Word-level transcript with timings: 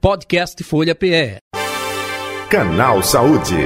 Podcast 0.00 0.62
Folha 0.62 0.94
PE. 0.94 1.38
Canal 2.48 3.02
Saúde. 3.02 3.56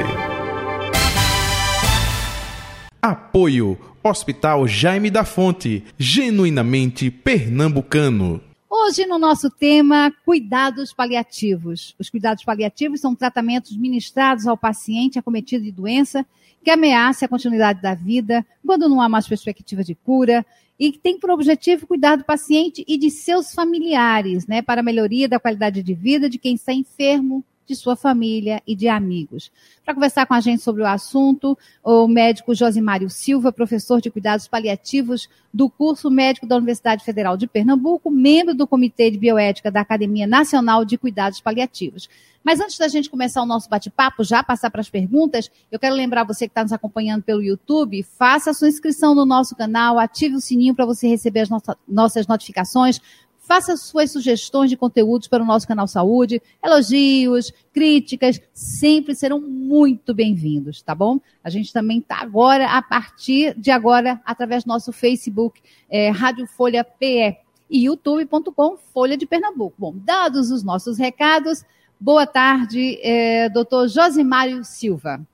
Apoio 3.02 3.78
Hospital 4.02 4.66
Jaime 4.66 5.10
da 5.10 5.26
Fonte, 5.26 5.84
genuinamente 5.98 7.10
pernambucano. 7.10 8.40
Hoje, 8.70 9.04
no 9.04 9.18
nosso 9.18 9.50
tema, 9.50 10.10
cuidados 10.24 10.94
paliativos. 10.94 11.94
Os 11.98 12.08
cuidados 12.08 12.42
paliativos 12.42 13.02
são 13.02 13.14
tratamentos 13.14 13.76
ministrados 13.76 14.46
ao 14.46 14.56
paciente 14.56 15.18
acometido 15.18 15.62
de 15.62 15.70
doença 15.70 16.24
que 16.64 16.70
ameaça 16.70 17.26
a 17.26 17.28
continuidade 17.28 17.82
da 17.82 17.94
vida 17.94 18.42
quando 18.66 18.88
não 18.88 19.02
há 19.02 19.08
mais 19.08 19.28
perspectiva 19.28 19.84
de 19.84 19.94
cura 19.94 20.46
e 20.78 20.92
que 20.92 20.98
tem 20.98 21.18
por 21.18 21.30
objetivo 21.30 21.86
cuidar 21.86 22.16
do 22.16 22.24
paciente 22.24 22.84
e 22.88 22.98
de 22.98 23.10
seus 23.10 23.54
familiares, 23.54 24.46
né, 24.46 24.62
para 24.62 24.80
a 24.80 24.84
melhoria 24.84 25.28
da 25.28 25.40
qualidade 25.40 25.82
de 25.82 25.94
vida 25.94 26.28
de 26.28 26.38
quem 26.38 26.54
está 26.54 26.72
enfermo, 26.72 27.44
de 27.66 27.76
sua 27.76 27.96
família 27.96 28.62
e 28.66 28.74
de 28.74 28.88
amigos. 28.88 29.50
Para 29.84 29.94
conversar 29.94 30.26
com 30.26 30.34
a 30.34 30.40
gente 30.40 30.62
sobre 30.62 30.82
o 30.82 30.86
assunto, 30.86 31.56
o 31.82 32.06
médico 32.06 32.54
Josimário 32.54 33.08
Silva, 33.08 33.52
professor 33.52 34.00
de 34.00 34.10
cuidados 34.10 34.48
paliativos 34.48 35.28
do 35.52 35.68
curso 35.68 36.10
médico 36.10 36.46
da 36.46 36.56
Universidade 36.56 37.04
Federal 37.04 37.36
de 37.36 37.46
Pernambuco, 37.46 38.10
membro 38.10 38.54
do 38.54 38.66
Comitê 38.66 39.10
de 39.10 39.18
Bioética 39.18 39.70
da 39.70 39.80
Academia 39.80 40.26
Nacional 40.26 40.84
de 40.84 40.96
Cuidados 40.96 41.40
Paliativos. 41.40 42.08
Mas 42.44 42.60
antes 42.60 42.76
da 42.76 42.88
gente 42.88 43.08
começar 43.08 43.42
o 43.42 43.46
nosso 43.46 43.68
bate-papo, 43.68 44.24
já 44.24 44.42
passar 44.42 44.70
para 44.70 44.80
as 44.80 44.90
perguntas, 44.90 45.50
eu 45.70 45.78
quero 45.78 45.94
lembrar 45.94 46.24
você 46.24 46.46
que 46.46 46.50
está 46.50 46.62
nos 46.62 46.72
acompanhando 46.72 47.22
pelo 47.22 47.42
YouTube, 47.42 48.02
faça 48.02 48.50
a 48.50 48.54
sua 48.54 48.68
inscrição 48.68 49.14
no 49.14 49.24
nosso 49.24 49.54
canal, 49.54 49.98
ative 49.98 50.34
o 50.34 50.40
sininho 50.40 50.74
para 50.74 50.84
você 50.84 51.06
receber 51.06 51.40
as 51.40 51.48
nossas 51.86 52.26
notificações, 52.26 53.00
faça 53.42 53.76
suas 53.76 54.10
sugestões 54.10 54.70
de 54.70 54.76
conteúdos 54.76 55.28
para 55.28 55.42
o 55.42 55.46
nosso 55.46 55.68
canal 55.68 55.86
Saúde, 55.86 56.40
elogios, 56.64 57.52
críticas, 57.72 58.40
sempre 58.54 59.14
serão 59.14 59.40
muito 59.40 60.14
bem-vindos, 60.14 60.80
tá 60.80 60.94
bom? 60.94 61.20
A 61.44 61.50
gente 61.50 61.72
também 61.72 61.98
está 61.98 62.16
agora, 62.20 62.70
a 62.70 62.80
partir 62.80 63.54
de 63.58 63.70
agora, 63.70 64.20
através 64.24 64.64
do 64.64 64.68
nosso 64.68 64.92
Facebook, 64.92 65.60
é, 65.90 66.10
Rádio 66.10 66.46
Folha 66.46 66.82
PE 66.82 67.36
e 67.68 67.84
youtube.com 67.84 68.76
Folha 68.76 69.16
de 69.16 69.26
Pernambuco. 69.26 69.74
Bom, 69.78 69.92
dados 69.94 70.50
os 70.50 70.62
nossos 70.62 70.96
recados, 70.96 71.64
Boa 72.04 72.26
tarde, 72.26 72.98
é, 73.00 73.48
doutor 73.48 73.86
Josimário 73.86 74.64
Silva. 74.64 75.24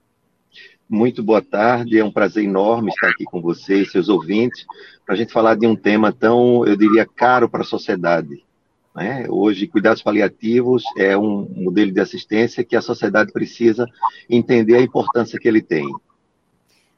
Muito 0.88 1.22
boa 1.22 1.42
tarde, 1.42 1.98
é 1.98 2.04
um 2.04 2.10
prazer 2.10 2.44
enorme 2.44 2.88
estar 2.88 3.10
aqui 3.10 3.24
com 3.24 3.42
vocês, 3.42 3.92
seus 3.92 4.08
ouvintes, 4.08 4.64
para 5.04 5.14
a 5.14 5.18
gente 5.18 5.32
falar 5.32 5.54
de 5.54 5.66
um 5.66 5.76
tema 5.76 6.10
tão, 6.12 6.64
eu 6.66 6.74
diria, 6.76 7.04
caro 7.04 7.46
para 7.46 7.60
a 7.60 7.64
sociedade. 7.64 8.42
Né? 8.96 9.26
Hoje, 9.28 9.66
cuidados 9.66 10.02
paliativos 10.02 10.82
é 10.96 11.16
um 11.16 11.46
modelo 11.54 11.92
de 11.92 12.00
assistência 12.00 12.64
que 12.64 12.74
a 12.74 12.80
sociedade 12.80 13.32
precisa 13.32 13.86
entender 14.30 14.76
a 14.76 14.82
importância 14.82 15.38
que 15.38 15.46
ele 15.46 15.60
tem. 15.60 15.86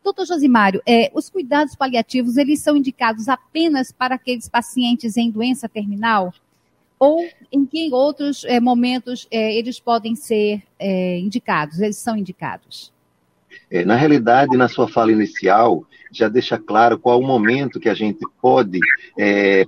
Doutor 0.04 0.24
Josimário, 0.24 0.80
é, 0.86 1.10
os 1.12 1.28
cuidados 1.28 1.74
paliativos, 1.74 2.36
eles 2.36 2.60
são 2.60 2.76
indicados 2.76 3.28
apenas 3.28 3.90
para 3.90 4.14
aqueles 4.14 4.48
pacientes 4.48 5.16
em 5.16 5.30
doença 5.30 5.68
terminal? 5.68 6.32
ou 7.00 7.26
em 7.50 7.64
que 7.64 7.90
outros 7.90 8.44
é, 8.44 8.60
momentos 8.60 9.26
é, 9.30 9.56
eles 9.56 9.80
podem 9.80 10.14
ser 10.14 10.62
é, 10.78 11.18
indicados, 11.18 11.80
eles 11.80 11.96
são 11.96 12.14
indicados? 12.14 12.92
Na 13.86 13.96
realidade, 13.96 14.56
na 14.56 14.68
sua 14.68 14.88
fala 14.88 15.12
inicial, 15.12 15.84
já 16.12 16.28
deixa 16.28 16.58
claro 16.58 16.98
qual 16.98 17.20
o 17.20 17.26
momento 17.26 17.78
que 17.78 17.88
a 17.88 17.94
gente 17.94 18.20
pode 18.42 18.80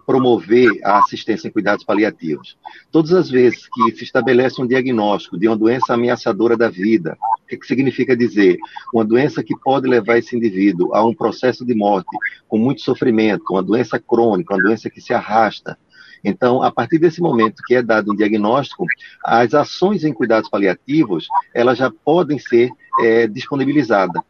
promover 0.04 0.68
a 0.82 0.98
assistência 0.98 1.48
em 1.48 1.52
cuidados 1.52 1.84
paliativos. 1.84 2.56
Todas 2.90 3.12
as 3.12 3.30
vezes 3.30 3.68
que 3.72 3.96
se 3.96 4.04
estabelece 4.04 4.60
um 4.60 4.66
diagnóstico 4.66 5.38
de 5.38 5.46
uma 5.46 5.56
doença 5.56 5.94
ameaçadora 5.94 6.56
da 6.56 6.68
vida, 6.68 7.16
o 7.44 7.46
que, 7.46 7.56
que 7.56 7.66
significa 7.66 8.16
dizer? 8.16 8.58
Uma 8.92 9.04
doença 9.04 9.42
que 9.42 9.54
pode 9.58 9.86
levar 9.86 10.18
esse 10.18 10.36
indivíduo 10.36 10.94
a 10.94 11.04
um 11.04 11.14
processo 11.14 11.64
de 11.64 11.74
morte 11.74 12.10
com 12.48 12.58
muito 12.58 12.80
sofrimento, 12.82 13.44
uma 13.50 13.62
doença 13.62 13.98
crônica, 13.98 14.54
uma 14.54 14.62
doença 14.62 14.90
que 14.90 15.00
se 15.00 15.12
arrasta, 15.12 15.78
então, 16.24 16.62
a 16.62 16.70
partir 16.70 16.98
desse 16.98 17.20
momento 17.20 17.62
que 17.66 17.74
é 17.74 17.82
dado 17.82 18.12
um 18.12 18.16
diagnóstico, 18.16 18.84
as 19.24 19.54
ações 19.54 20.04
em 20.04 20.12
cuidados 20.12 20.48
paliativos, 20.48 21.26
elas 21.54 21.78
já 21.78 21.90
podem 22.04 22.38
ser 22.38 22.70
é, 23.00 23.26
disponibilizadas. 23.26 24.22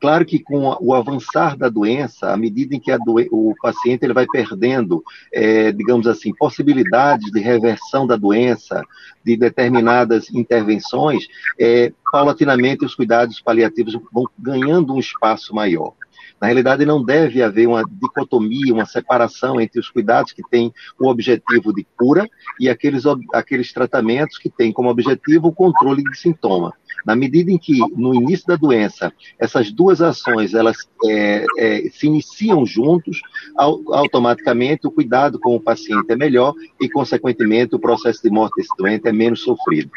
Claro 0.00 0.24
que 0.24 0.38
com 0.38 0.76
o 0.80 0.94
avançar 0.94 1.56
da 1.56 1.68
doença, 1.68 2.32
à 2.32 2.36
medida 2.36 2.74
em 2.74 2.78
que 2.78 2.92
o 3.32 3.52
paciente 3.60 4.04
ele 4.04 4.12
vai 4.12 4.26
perdendo, 4.26 5.02
é, 5.32 5.72
digamos 5.72 6.06
assim, 6.06 6.32
possibilidades 6.34 7.32
de 7.32 7.40
reversão 7.40 8.06
da 8.06 8.14
doença, 8.14 8.80
de 9.24 9.36
determinadas 9.36 10.32
intervenções, 10.32 11.26
é, 11.58 11.92
paulatinamente 12.12 12.84
os 12.84 12.94
cuidados 12.94 13.40
paliativos 13.40 13.98
vão 14.12 14.24
ganhando 14.38 14.94
um 14.94 15.00
espaço 15.00 15.52
maior. 15.52 15.92
Na 16.40 16.46
realidade, 16.46 16.86
não 16.86 17.04
deve 17.04 17.42
haver 17.42 17.66
uma 17.66 17.84
dicotomia, 17.84 18.72
uma 18.72 18.86
separação 18.86 19.60
entre 19.60 19.80
os 19.80 19.90
cuidados 19.90 20.32
que 20.32 20.42
têm 20.48 20.72
o 20.98 21.08
objetivo 21.08 21.72
de 21.72 21.84
cura 21.96 22.28
e 22.60 22.68
aqueles, 22.68 23.04
aqueles 23.32 23.72
tratamentos 23.72 24.38
que 24.38 24.48
têm 24.48 24.72
como 24.72 24.88
objetivo 24.88 25.48
o 25.48 25.54
controle 25.54 26.02
de 26.02 26.16
sintoma. 26.16 26.72
Na 27.04 27.16
medida 27.16 27.50
em 27.50 27.58
que, 27.58 27.78
no 27.96 28.14
início 28.14 28.46
da 28.46 28.56
doença, 28.56 29.12
essas 29.38 29.72
duas 29.72 30.00
ações 30.00 30.54
elas 30.54 30.76
é, 31.06 31.44
é, 31.58 31.88
se 31.90 32.06
iniciam 32.06 32.64
juntos, 32.66 33.20
automaticamente 33.56 34.86
o 34.86 34.90
cuidado 34.90 35.38
com 35.38 35.56
o 35.56 35.60
paciente 35.60 36.10
é 36.10 36.16
melhor 36.16 36.54
e, 36.80 36.88
consequentemente, 36.88 37.74
o 37.74 37.78
processo 37.78 38.22
de 38.22 38.30
morte 38.30 38.56
desse 38.56 38.76
doente 38.76 39.08
é 39.08 39.12
menos 39.12 39.40
sofrido. 39.40 39.90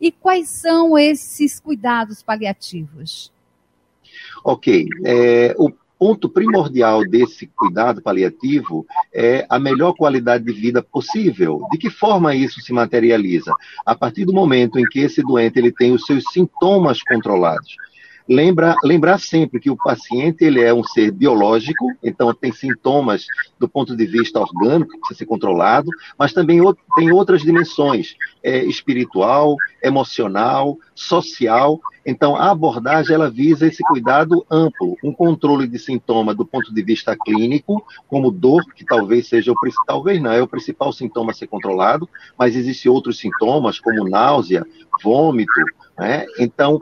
E 0.00 0.12
quais 0.12 0.48
são 0.48 0.96
esses 0.96 1.58
cuidados 1.58 2.22
paliativos? 2.22 3.32
Ok, 4.44 4.86
é, 5.04 5.54
o 5.58 5.70
ponto 5.98 6.28
primordial 6.28 7.04
desse 7.04 7.46
cuidado 7.48 8.00
paliativo 8.00 8.86
é 9.12 9.44
a 9.48 9.58
melhor 9.58 9.94
qualidade 9.94 10.44
de 10.44 10.52
vida 10.52 10.82
possível. 10.82 11.60
De 11.70 11.78
que 11.78 11.90
forma 11.90 12.34
isso 12.34 12.60
se 12.60 12.72
materializa? 12.72 13.52
A 13.84 13.94
partir 13.94 14.24
do 14.24 14.32
momento 14.32 14.78
em 14.78 14.84
que 14.84 15.00
esse 15.00 15.22
doente 15.22 15.58
ele 15.58 15.72
tem 15.72 15.92
os 15.92 16.04
seus 16.06 16.24
sintomas 16.32 17.02
controlados. 17.02 17.76
Lembra, 18.28 18.76
lembrar 18.84 19.18
sempre 19.18 19.58
que 19.58 19.70
o 19.70 19.76
paciente 19.76 20.44
ele 20.44 20.60
é 20.60 20.74
um 20.74 20.84
ser 20.84 21.10
biológico, 21.10 21.86
então 22.02 22.34
tem 22.34 22.52
sintomas 22.52 23.24
do 23.58 23.66
ponto 23.66 23.96
de 23.96 24.04
vista 24.04 24.38
orgânico 24.38 24.92
que 24.92 24.98
precisa 24.98 25.20
ser 25.20 25.26
controlado, 25.26 25.90
mas 26.18 26.34
também 26.34 26.60
tem 26.94 27.10
outras 27.10 27.40
dimensões, 27.40 28.16
é, 28.42 28.62
espiritual, 28.64 29.56
emocional, 29.82 30.76
social. 30.94 31.80
Então 32.04 32.36
a 32.36 32.50
abordagem 32.50 33.14
ela 33.14 33.30
visa 33.30 33.66
esse 33.66 33.82
cuidado 33.82 34.44
amplo, 34.50 34.94
um 35.02 35.12
controle 35.12 35.66
de 35.66 35.78
sintoma 35.78 36.34
do 36.34 36.44
ponto 36.44 36.72
de 36.72 36.82
vista 36.82 37.16
clínico, 37.16 37.82
como 38.08 38.30
dor, 38.30 38.62
que 38.74 38.84
talvez 38.84 39.26
seja 39.26 39.52
o 39.52 39.58
principal, 39.58 39.86
talvez 39.86 40.20
não 40.20 40.32
é 40.32 40.42
o 40.42 40.48
principal 40.48 40.92
sintoma 40.92 41.30
a 41.30 41.34
ser 41.34 41.46
controlado, 41.46 42.06
mas 42.38 42.54
existem 42.54 42.92
outros 42.92 43.18
sintomas 43.18 43.80
como 43.80 44.06
náusea, 44.06 44.66
vômito, 45.02 45.62
né? 45.98 46.26
Então, 46.38 46.78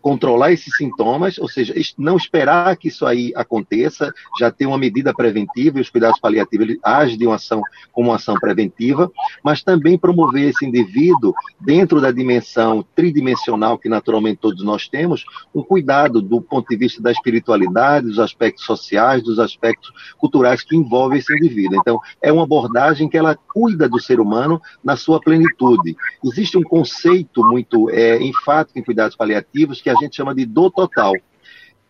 controlar 0.00 0.52
esses 0.52 0.74
sintomas, 0.76 1.38
ou 1.38 1.48
seja, 1.48 1.74
não 1.98 2.16
esperar 2.16 2.76
que 2.76 2.88
isso 2.88 3.06
aí 3.06 3.32
aconteça, 3.36 4.12
já 4.38 4.50
ter 4.50 4.66
uma 4.66 4.78
medida 4.78 5.12
preventiva 5.12 5.78
e 5.78 5.82
os 5.82 5.90
cuidados 5.90 6.18
paliativos 6.18 6.68
ele 6.68 6.80
agem 6.82 7.18
de 7.18 7.26
uma 7.26 7.36
ação 7.36 7.62
como 7.92 8.08
uma 8.08 8.16
ação 8.16 8.34
preventiva, 8.36 9.10
mas 9.42 9.62
também 9.62 9.98
promover 9.98 10.48
esse 10.48 10.64
indivíduo 10.64 11.34
dentro 11.60 12.00
da 12.00 12.10
dimensão 12.10 12.84
tridimensional 12.94 13.78
que 13.78 13.88
naturalmente 13.88 14.38
todos 14.38 14.64
nós 14.64 14.88
temos, 14.88 15.24
um 15.54 15.62
cuidado 15.62 16.22
do 16.22 16.40
ponto 16.40 16.68
de 16.68 16.76
vista 16.76 17.02
da 17.02 17.12
espiritualidade, 17.12 18.06
dos 18.06 18.18
aspectos 18.18 18.64
sociais, 18.64 19.22
dos 19.22 19.38
aspectos 19.38 19.90
culturais 20.18 20.62
que 20.62 20.76
envolvem 20.76 21.18
esse 21.18 21.32
indivíduo. 21.34 21.78
Então, 21.78 22.00
é 22.22 22.32
uma 22.32 22.44
abordagem 22.44 23.08
que 23.08 23.18
ela 23.18 23.36
cuida 23.52 23.88
do 23.88 24.00
ser 24.00 24.20
humano 24.20 24.60
na 24.82 24.96
sua 24.96 25.20
plenitude. 25.20 25.96
Existe 26.24 26.56
um 26.56 26.62
conceito 26.62 27.44
muito 27.44 27.90
é, 27.90 28.22
enfático 28.22 28.78
em 28.78 28.82
cuidados 28.82 29.16
paliativos 29.16 29.80
que 29.80 29.89
a 29.90 29.94
gente 29.94 30.16
chama 30.16 30.34
de 30.34 30.46
dor 30.46 30.70
total. 30.70 31.12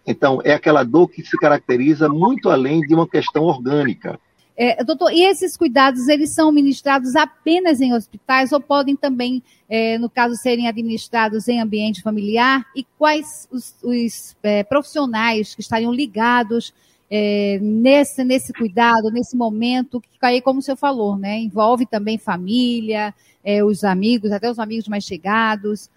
Então, 0.07 0.41
é 0.45 0.53
aquela 0.53 0.83
dor 0.83 1.09
que 1.09 1.23
se 1.23 1.37
caracteriza 1.37 2.09
muito 2.09 2.51
além 2.51 2.81
de 2.81 2.95
uma 2.95 3.07
questão 3.07 3.45
orgânica. 3.45 4.19
É, 4.57 4.85
doutor, 4.85 5.11
e 5.11 5.23
esses 5.23 5.57
cuidados, 5.57 6.07
eles 6.09 6.35
são 6.35 6.53
ministrados 6.53 7.17
apenas 7.17 7.81
em 7.81 7.95
hospitais 7.95 8.53
ou 8.53 8.61
podem 8.61 8.95
também, 8.95 9.43
é, 9.69 9.97
no 9.97 10.11
caso, 10.11 10.35
serem 10.37 10.69
administrados 10.69 11.49
em 11.49 11.61
ambiente 11.61 12.03
familiar? 12.03 12.67
E 12.77 12.85
quais 12.99 13.49
os, 13.51 13.75
os 13.83 14.37
é, 14.43 14.63
profissionais 14.63 15.55
que 15.55 15.63
estariam 15.63 15.93
ligados 15.93 16.75
é, 17.11 17.59
nesse, 17.61 18.23
nesse 18.23 18.53
cuidado, 18.53 19.11
nesse 19.11 19.37
momento, 19.37 20.01
que 20.01 20.09
aí, 20.21 20.41
como 20.41 20.61
o 20.61 20.63
senhor 20.63 20.77
falou, 20.77 21.17
né, 21.17 21.39
envolve 21.39 21.87
também 21.87 22.19
família, 22.19 23.15
é, 23.43 23.65
os 23.65 23.83
amigos, 23.83 24.31
até 24.31 24.51
os 24.51 24.59
amigos 24.59 24.87
mais 24.87 25.05
chegados, 25.05 25.89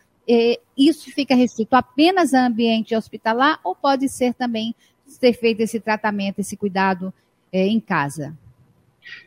isso 0.77 1.11
fica 1.11 1.35
restrito 1.35 1.75
apenas 1.75 2.33
a 2.33 2.45
ambiente 2.45 2.95
hospitalar 2.95 3.59
ou 3.63 3.75
pode 3.75 4.07
ser 4.09 4.33
também 4.33 4.73
ser 5.05 5.33
feito 5.33 5.61
esse 5.61 5.79
tratamento, 5.79 6.39
esse 6.39 6.57
cuidado 6.57 7.13
é, 7.51 7.67
em 7.67 7.79
casa? 7.79 8.35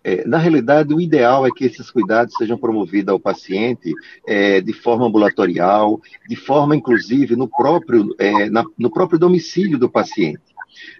É, 0.03 0.27
na 0.27 0.39
realidade, 0.39 0.95
o 0.95 1.01
ideal 1.01 1.47
é 1.47 1.51
que 1.51 1.65
esses 1.65 1.91
cuidados 1.91 2.35
sejam 2.37 2.57
promovidos 2.57 3.13
ao 3.13 3.21
paciente 3.21 3.93
é, 4.27 4.61
de 4.61 4.73
forma 4.73 5.07
ambulatorial, 5.07 6.01
de 6.29 6.37
forma, 6.37 6.75
inclusive, 6.75 7.37
no 7.37 7.49
próprio, 7.49 8.15
é, 8.19 8.49
na, 8.49 8.65
no 8.79 8.91
próprio 8.91 9.19
domicílio 9.19 9.79
do 9.79 9.91
paciente. 9.91 10.41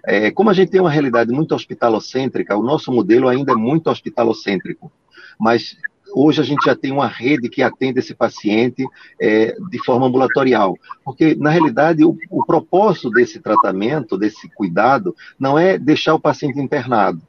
É, 0.05 0.31
como 0.31 0.49
a 0.49 0.53
gente 0.53 0.71
tem 0.71 0.81
uma 0.81 0.89
realidade 0.89 1.31
muito 1.31 1.53
hospitalocêntrica, 1.53 2.57
o 2.57 2.63
nosso 2.63 2.91
modelo 2.91 3.27
ainda 3.27 3.53
é 3.53 3.55
muito 3.55 3.89
hospitalocêntrico, 3.89 4.91
mas 5.39 5.75
hoje 6.13 6.41
a 6.41 6.43
gente 6.43 6.65
já 6.65 6.75
tem 6.75 6.91
uma 6.91 7.07
rede 7.07 7.49
que 7.49 7.61
atende 7.61 7.99
esse 7.99 8.13
paciente 8.13 8.85
é, 9.19 9.55
de 9.69 9.79
forma 9.83 10.07
ambulatorial, 10.07 10.75
porque 11.03 11.35
na 11.35 11.49
realidade 11.49 12.03
o, 12.03 12.17
o 12.29 12.45
propósito 12.45 13.09
desse 13.09 13.39
tratamento, 13.39 14.17
desse 14.17 14.49
cuidado, 14.49 15.15
não 15.39 15.57
é 15.57 15.77
deixar 15.77 16.13
o 16.13 16.19
paciente 16.19 16.59
internado, 16.59 17.21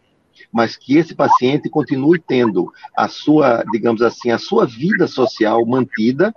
mas 0.52 0.76
que 0.76 0.96
esse 0.96 1.14
paciente 1.14 1.68
continue 1.68 2.18
tendo 2.18 2.72
a 2.96 3.08
sua, 3.08 3.62
digamos 3.70 4.02
assim, 4.02 4.30
a 4.30 4.38
sua 4.38 4.66
vida 4.66 5.06
social 5.06 5.64
mantida 5.66 6.32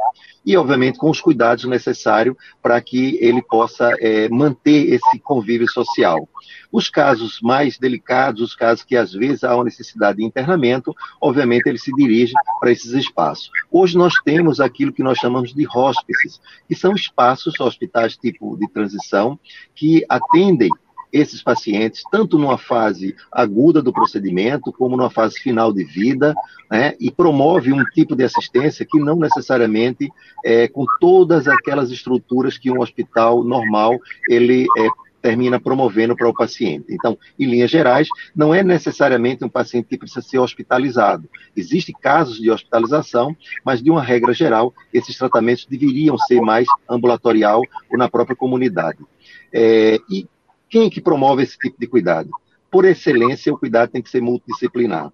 e, 0.46 0.58
obviamente, 0.58 0.98
com 0.98 1.10
os 1.10 1.22
cuidados 1.22 1.66
necessários 1.66 2.36
para 2.62 2.82
que 2.82 3.18
ele 3.22 3.42
possa 3.42 3.92
é, 4.00 4.28
manter 4.30 4.94
esse 4.94 5.20
convívio 5.20 5.70
social. 5.70 6.28
Os 6.72 6.90
casos 6.90 7.40
mais 7.42 7.78
delicados, 7.78 8.42
os 8.42 8.56
casos 8.56 8.84
que 8.84 8.96
às 8.96 9.12
vezes 9.12 9.44
há 9.44 9.54
uma 9.54 9.66
necessidade 9.66 10.18
de 10.18 10.26
internamento, 10.26 10.96
obviamente 11.22 11.68
ele 11.68 11.78
se 11.78 11.92
dirige 11.94 12.34
para 12.60 12.72
esses 12.72 12.92
espaços. 12.94 13.52
Hoje 13.70 13.98
nós 13.98 14.16
temos 14.24 14.60
aquilo 14.60 14.94
que 14.94 15.04
nós 15.04 15.18
chamamos 15.18 15.54
de 15.54 15.68
hóspices, 15.68 16.42
que 16.68 16.76
são 16.76 16.94
espaços, 16.94 17.60
hospitais 17.60 18.18
tipo 18.18 18.58
de 18.58 18.68
transição, 18.70 19.40
que 19.76 20.04
atendem 20.10 20.70
esses 21.12 21.44
pacientes, 21.44 22.04
tanto 22.12 22.38
numa 22.38 22.58
fase 22.58 23.16
aguda 23.32 23.82
do 23.82 23.92
procedimento, 23.92 24.72
como 24.72 24.96
numa 24.96 25.10
fase 25.10 25.40
final 25.40 25.74
de 25.74 25.84
vida, 25.84 26.34
né, 26.70 26.94
e 27.00 27.12
promove 27.12 27.74
um 27.74 27.84
tipo 27.86 28.16
de 28.16 28.24
assistência 28.24 28.86
que 28.90 29.00
não 29.00 29.18
necessariamente 29.18 30.12
é 30.44 30.68
com 30.68 30.86
todas 31.00 31.48
aquelas 31.48 31.92
estruturas 31.92 32.58
que 32.58 32.72
um 32.72 32.82
hospital 32.82 33.44
normal 33.44 34.00
ele 34.30 34.66
é, 34.78 34.88
termina 35.22 35.60
promovendo 35.60 36.16
para 36.16 36.28
o 36.28 36.34
paciente. 36.34 36.88
Então, 36.90 37.18
em 37.38 37.46
linhas 37.46 37.70
gerais, 37.70 38.08
não 38.36 38.54
é 38.54 38.64
necessariamente 38.64 39.46
um 39.46 39.50
paciente 39.50 39.88
que 39.88 39.98
precisa 39.98 40.22
ser 40.22 40.40
hospitalizado. 40.40 41.30
Existem 41.56 41.96
casos 42.02 42.40
de 42.40 42.50
hospitalização, 42.50 43.36
mas 43.64 43.82
de 43.82 43.92
uma 43.92 44.02
regra 44.02 44.34
geral, 44.34 44.74
esses 44.94 45.16
tratamentos 45.18 45.66
deveriam 45.66 46.18
ser 46.18 46.42
mais 46.42 46.68
ambulatorial 46.90 47.62
ou 47.90 47.98
na 47.98 48.10
própria 48.10 48.36
comunidade. 48.36 49.00
É, 49.54 50.00
e 50.10 50.26
quem 50.72 50.88
é 50.88 50.90
que 50.90 51.02
promove 51.02 51.44
esse 51.44 51.58
tipo 51.58 51.78
de 51.78 51.86
cuidado? 51.86 52.32
Por 52.72 52.86
excelência, 52.86 53.54
o 53.54 53.58
cuidado 53.58 53.92
tem 53.92 54.02
que 54.02 54.10
ser 54.10 54.22
multidisciplinar. 54.22 55.12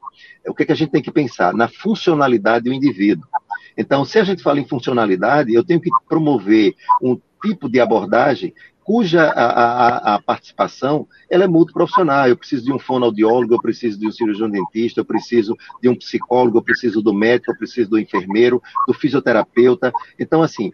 O 0.47 0.53
que, 0.53 0.61
é 0.61 0.65
que 0.67 0.71
a 0.71 0.75
gente 0.75 0.91
tem 0.91 1.01
que 1.01 1.11
pensar? 1.11 1.55
Na 1.55 1.67
funcionalidade 1.67 2.65
do 2.65 2.73
indivíduo. 2.73 3.27
Então, 3.75 4.05
se 4.05 4.19
a 4.19 4.23
gente 4.23 4.43
fala 4.43 4.59
em 4.59 4.67
funcionalidade, 4.67 5.51
eu 5.51 5.63
tenho 5.63 5.81
que 5.81 5.89
promover 6.07 6.75
um 7.01 7.19
tipo 7.43 7.67
de 7.67 7.79
abordagem 7.79 8.53
cuja 8.83 9.23
a, 9.23 9.45
a, 9.45 10.15
a, 10.15 10.21
participação 10.21 11.05
ela 11.29 11.43
é 11.43 11.47
multiprofissional. 11.47 12.27
Eu 12.27 12.37
preciso 12.37 12.63
de 12.63 12.71
um 12.71 12.79
fonoaudiólogo, 12.79 13.53
eu 13.53 13.61
preciso 13.61 13.99
de 13.99 14.07
um 14.07 14.11
cirurgião 14.11 14.49
dentista, 14.49 15.01
eu 15.01 15.05
preciso 15.05 15.57
de 15.81 15.89
um 15.89 15.95
psicólogo, 15.95 16.59
eu 16.59 16.61
preciso 16.61 17.01
do 17.01 17.13
médico, 17.13 17.51
eu 17.51 17.57
preciso 17.57 17.89
do 17.89 17.99
enfermeiro, 17.99 18.61
do 18.87 18.93
fisioterapeuta. 18.93 19.91
Então, 20.17 20.41
assim, 20.41 20.71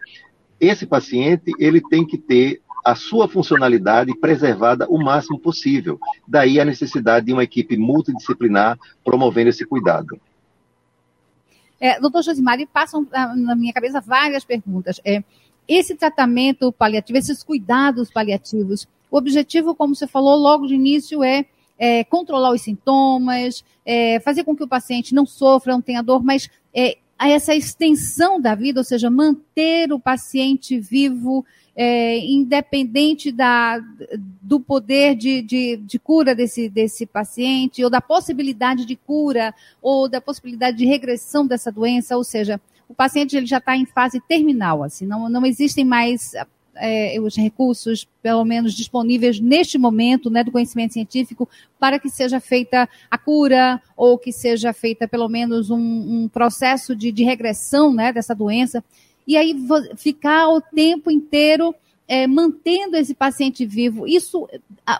esse 0.60 0.86
paciente 0.86 1.52
ele 1.58 1.80
tem 1.80 2.06
que 2.06 2.16
ter 2.16 2.60
a 2.84 2.94
sua 2.94 3.26
funcionalidade 3.26 4.14
preservada 4.18 4.86
o 4.88 5.02
máximo 5.02 5.38
possível. 5.38 5.98
Daí 6.28 6.60
a 6.60 6.64
necessidade 6.64 7.26
de 7.26 7.32
uma 7.32 7.42
equipe 7.42 7.76
multidisciplinar 7.76 8.78
promovendo 9.02 9.48
esse 9.48 9.64
cuidado. 9.64 10.20
É, 11.80 11.98
doutor 11.98 12.22
Josimari, 12.22 12.66
passam 12.66 13.06
na 13.36 13.54
minha 13.54 13.72
cabeça 13.72 14.00
várias 14.00 14.44
perguntas. 14.44 15.00
É, 15.04 15.24
esse 15.66 15.94
tratamento 15.94 16.70
paliativo, 16.70 17.18
esses 17.18 17.42
cuidados 17.42 18.10
paliativos, 18.10 18.86
o 19.10 19.16
objetivo, 19.16 19.74
como 19.74 19.94
você 19.94 20.06
falou 20.06 20.36
logo 20.36 20.66
de 20.66 20.74
início, 20.74 21.24
é, 21.24 21.46
é 21.78 22.04
controlar 22.04 22.52
os 22.52 22.62
sintomas, 22.62 23.64
é, 23.84 24.20
fazer 24.20 24.44
com 24.44 24.54
que 24.54 24.62
o 24.62 24.68
paciente 24.68 25.14
não 25.14 25.24
sofra, 25.24 25.72
não 25.72 25.80
tenha 25.80 26.02
dor, 26.02 26.22
mas 26.22 26.50
é, 26.74 26.98
essa 27.18 27.54
extensão 27.54 28.40
da 28.40 28.54
vida, 28.54 28.80
ou 28.80 28.84
seja, 28.84 29.08
manter 29.10 29.92
o 29.92 29.98
paciente 29.98 30.78
vivo 30.78 31.44
é, 31.76 32.18
independente 32.18 33.32
da, 33.32 33.80
do 34.40 34.60
poder 34.60 35.14
de, 35.14 35.42
de, 35.42 35.76
de, 35.78 35.98
cura 35.98 36.34
desse, 36.34 36.68
desse 36.68 37.04
paciente, 37.04 37.82
ou 37.82 37.90
da 37.90 38.00
possibilidade 38.00 38.84
de 38.84 38.96
cura, 38.96 39.54
ou 39.82 40.08
da 40.08 40.20
possibilidade 40.20 40.76
de 40.76 40.86
regressão 40.86 41.46
dessa 41.46 41.72
doença, 41.72 42.16
ou 42.16 42.24
seja, 42.24 42.60
o 42.88 42.94
paciente 42.94 43.36
ele 43.36 43.46
já 43.46 43.58
está 43.58 43.76
em 43.76 43.86
fase 43.86 44.20
terminal, 44.20 44.82
assim, 44.82 45.06
não, 45.06 45.28
não 45.28 45.44
existem 45.44 45.84
mais 45.84 46.32
é, 46.76 47.18
os 47.20 47.36
recursos, 47.36 48.06
pelo 48.22 48.44
menos 48.44 48.74
disponíveis 48.74 49.40
neste 49.40 49.78
momento, 49.78 50.30
né, 50.30 50.44
do 50.44 50.52
conhecimento 50.52 50.92
científico, 50.92 51.48
para 51.78 51.98
que 51.98 52.08
seja 52.08 52.40
feita 52.40 52.88
a 53.10 53.18
cura 53.18 53.80
ou 53.96 54.18
que 54.18 54.32
seja 54.32 54.72
feita 54.72 55.08
pelo 55.08 55.28
menos 55.28 55.70
um, 55.70 55.78
um 55.78 56.28
processo 56.28 56.94
de, 56.94 57.10
de 57.10 57.24
regressão, 57.24 57.92
né, 57.92 58.12
dessa 58.12 58.34
doença 58.34 58.82
e 59.26 59.36
aí 59.36 59.54
ficar 59.96 60.48
o 60.48 60.60
tempo 60.60 61.10
inteiro 61.10 61.74
é, 62.06 62.26
mantendo 62.26 62.96
esse 62.96 63.14
paciente 63.14 63.64
vivo. 63.64 64.06
Isso, 64.06 64.46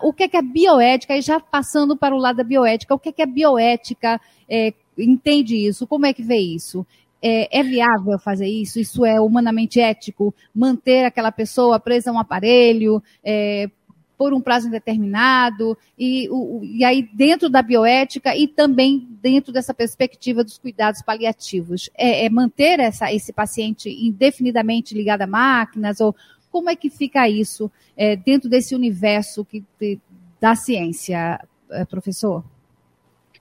o 0.01 0.13
que 0.13 0.23
é 0.23 0.27
que 0.27 0.37
é 0.37 0.41
bioética? 0.41 1.15
E 1.15 1.21
já 1.21 1.39
passando 1.39 1.95
para 1.95 2.15
o 2.15 2.19
lado 2.19 2.37
da 2.37 2.43
bioética, 2.43 2.95
o 2.95 2.99
que 2.99 3.09
é 3.09 3.11
que 3.11 3.21
é 3.21 3.25
bioética? 3.25 4.19
É, 4.49 4.73
entende 4.97 5.55
isso? 5.55 5.87
Como 5.87 6.05
é 6.05 6.13
que 6.13 6.23
vê 6.23 6.37
isso? 6.37 6.85
É, 7.21 7.59
é, 7.59 7.63
viável 7.63 8.19
fazer 8.19 8.47
isso? 8.47 8.79
Isso 8.79 9.05
é 9.05 9.19
humanamente 9.19 9.79
ético? 9.79 10.33
Manter 10.53 11.05
aquela 11.05 11.31
pessoa 11.31 11.79
presa 11.79 12.09
a 12.09 12.13
um 12.13 12.19
aparelho? 12.19 13.01
É, 13.23 13.69
por 14.17 14.33
um 14.33 14.41
prazo 14.41 14.67
indeterminado, 14.67 15.77
e, 15.97 16.27
o, 16.29 16.61
e 16.63 16.83
aí 16.83 17.09
dentro 17.13 17.49
da 17.49 17.61
bioética 17.61 18.35
e 18.35 18.47
também 18.47 19.07
dentro 19.21 19.51
dessa 19.51 19.73
perspectiva 19.73 20.43
dos 20.43 20.57
cuidados 20.57 21.01
paliativos. 21.01 21.89
É, 21.97 22.25
é 22.25 22.29
manter 22.29 22.79
essa, 22.79 23.11
esse 23.11 23.33
paciente 23.33 23.89
indefinidamente 23.89 24.93
ligado 24.93 25.23
a 25.23 25.27
máquinas, 25.27 25.99
ou 25.99 26.15
como 26.51 26.69
é 26.69 26.75
que 26.75 26.89
fica 26.89 27.27
isso 27.27 27.69
é, 27.97 28.15
dentro 28.15 28.49
desse 28.49 28.73
universo 28.73 29.43
que, 29.43 29.63
de, 29.79 29.99
da 30.39 30.55
ciência, 30.55 31.39
é, 31.69 31.85
professor? 31.85 32.43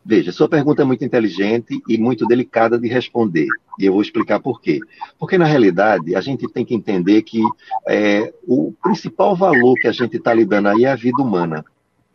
Veja, 0.04 0.32
sua 0.32 0.48
pergunta 0.48 0.82
é 0.82 0.84
muito 0.84 1.04
inteligente 1.04 1.80
e 1.88 1.96
muito 1.96 2.26
delicada 2.26 2.78
de 2.78 2.88
responder. 2.88 3.46
E 3.78 3.86
eu 3.86 3.92
vou 3.94 4.02
explicar 4.02 4.38
por 4.38 4.60
quê. 4.60 4.78
Porque, 5.18 5.38
na 5.38 5.46
realidade, 5.46 6.14
a 6.14 6.20
gente 6.20 6.46
tem 6.46 6.64
que 6.64 6.74
entender 6.74 7.22
que 7.22 7.40
é, 7.88 8.32
o 8.46 8.72
principal 8.82 9.34
valor 9.34 9.74
que 9.74 9.88
a 9.88 9.92
gente 9.92 10.18
está 10.18 10.34
lidando 10.34 10.68
aí 10.68 10.84
é 10.84 10.90
a 10.90 10.96
vida 10.96 11.22
humana. 11.22 11.64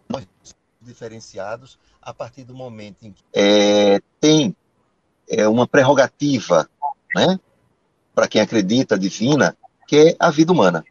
Nós 0.08 0.28
diferenciados 0.82 1.80
a 2.02 2.14
partir 2.14 2.44
do 2.44 2.56
momento 2.56 3.04
em 3.04 3.12
que 3.12 3.24
é, 3.34 4.00
tem 4.20 4.56
é, 5.30 5.48
uma 5.48 5.68
prerrogativa, 5.68 6.70
né, 7.16 7.40
para 8.14 8.28
quem 8.28 8.42
acredita 8.42 8.98
divina, 8.98 9.56
que 9.88 9.98
é 9.98 10.16
a 10.20 10.30
vida 10.30 10.52
humana. 10.52 10.84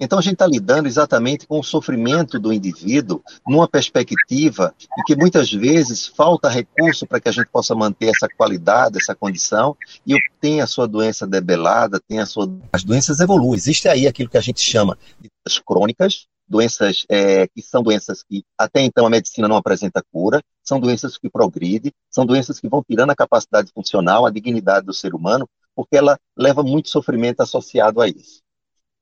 Então 0.00 0.18
a 0.18 0.22
gente 0.22 0.34
está 0.34 0.46
lidando 0.46 0.86
exatamente 0.86 1.46
com 1.46 1.58
o 1.58 1.64
sofrimento 1.64 2.38
do 2.38 2.52
indivíduo 2.52 3.22
numa 3.46 3.68
perspectiva 3.68 4.74
em 4.98 5.02
que 5.04 5.16
muitas 5.16 5.52
vezes 5.52 6.06
falta 6.06 6.48
recurso 6.48 7.06
para 7.06 7.20
que 7.20 7.28
a 7.28 7.32
gente 7.32 7.48
possa 7.48 7.74
manter 7.74 8.08
essa 8.08 8.28
qualidade, 8.28 8.98
essa 8.98 9.14
condição, 9.14 9.76
e 10.06 10.14
tem 10.40 10.60
a 10.60 10.66
sua 10.66 10.86
doença 10.86 11.26
debelada, 11.26 12.00
tem 12.06 12.20
a 12.20 12.26
sua... 12.26 12.48
As 12.72 12.84
doenças 12.84 13.20
evoluem. 13.20 13.56
Existe 13.56 13.88
aí 13.88 14.06
aquilo 14.06 14.30
que 14.30 14.38
a 14.38 14.42
gente 14.42 14.60
chama 14.60 14.96
de 15.20 15.28
doenças 15.28 15.62
crônicas, 15.64 16.26
doenças 16.48 17.04
é, 17.08 17.46
que 17.48 17.60
são 17.60 17.82
doenças 17.82 18.22
que 18.22 18.42
até 18.56 18.80
então 18.80 19.06
a 19.06 19.10
medicina 19.10 19.46
não 19.46 19.56
apresenta 19.56 20.02
cura, 20.12 20.42
são 20.62 20.80
doenças 20.80 21.18
que 21.18 21.28
progridem, 21.28 21.92
são 22.10 22.24
doenças 22.24 22.58
que 22.58 22.68
vão 22.68 22.82
tirando 22.88 23.10
a 23.10 23.16
capacidade 23.16 23.70
funcional, 23.74 24.24
a 24.24 24.30
dignidade 24.30 24.86
do 24.86 24.94
ser 24.94 25.14
humano, 25.14 25.48
porque 25.74 25.96
ela 25.96 26.18
leva 26.36 26.62
muito 26.62 26.88
sofrimento 26.88 27.40
associado 27.40 28.00
a 28.00 28.08
isso. 28.08 28.40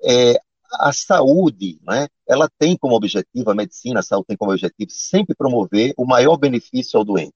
É, 0.02 0.38
a 0.72 0.92
saúde, 0.92 1.78
né, 1.86 2.08
ela 2.26 2.48
tem 2.58 2.76
como 2.76 2.94
objetivo, 2.94 3.50
a 3.50 3.54
medicina, 3.54 4.00
a 4.00 4.02
saúde 4.02 4.26
tem 4.28 4.36
como 4.36 4.52
objetivo 4.52 4.90
sempre 4.90 5.34
promover 5.34 5.94
o 5.96 6.04
maior 6.04 6.36
benefício 6.36 6.98
ao 6.98 7.04
doente. 7.04 7.34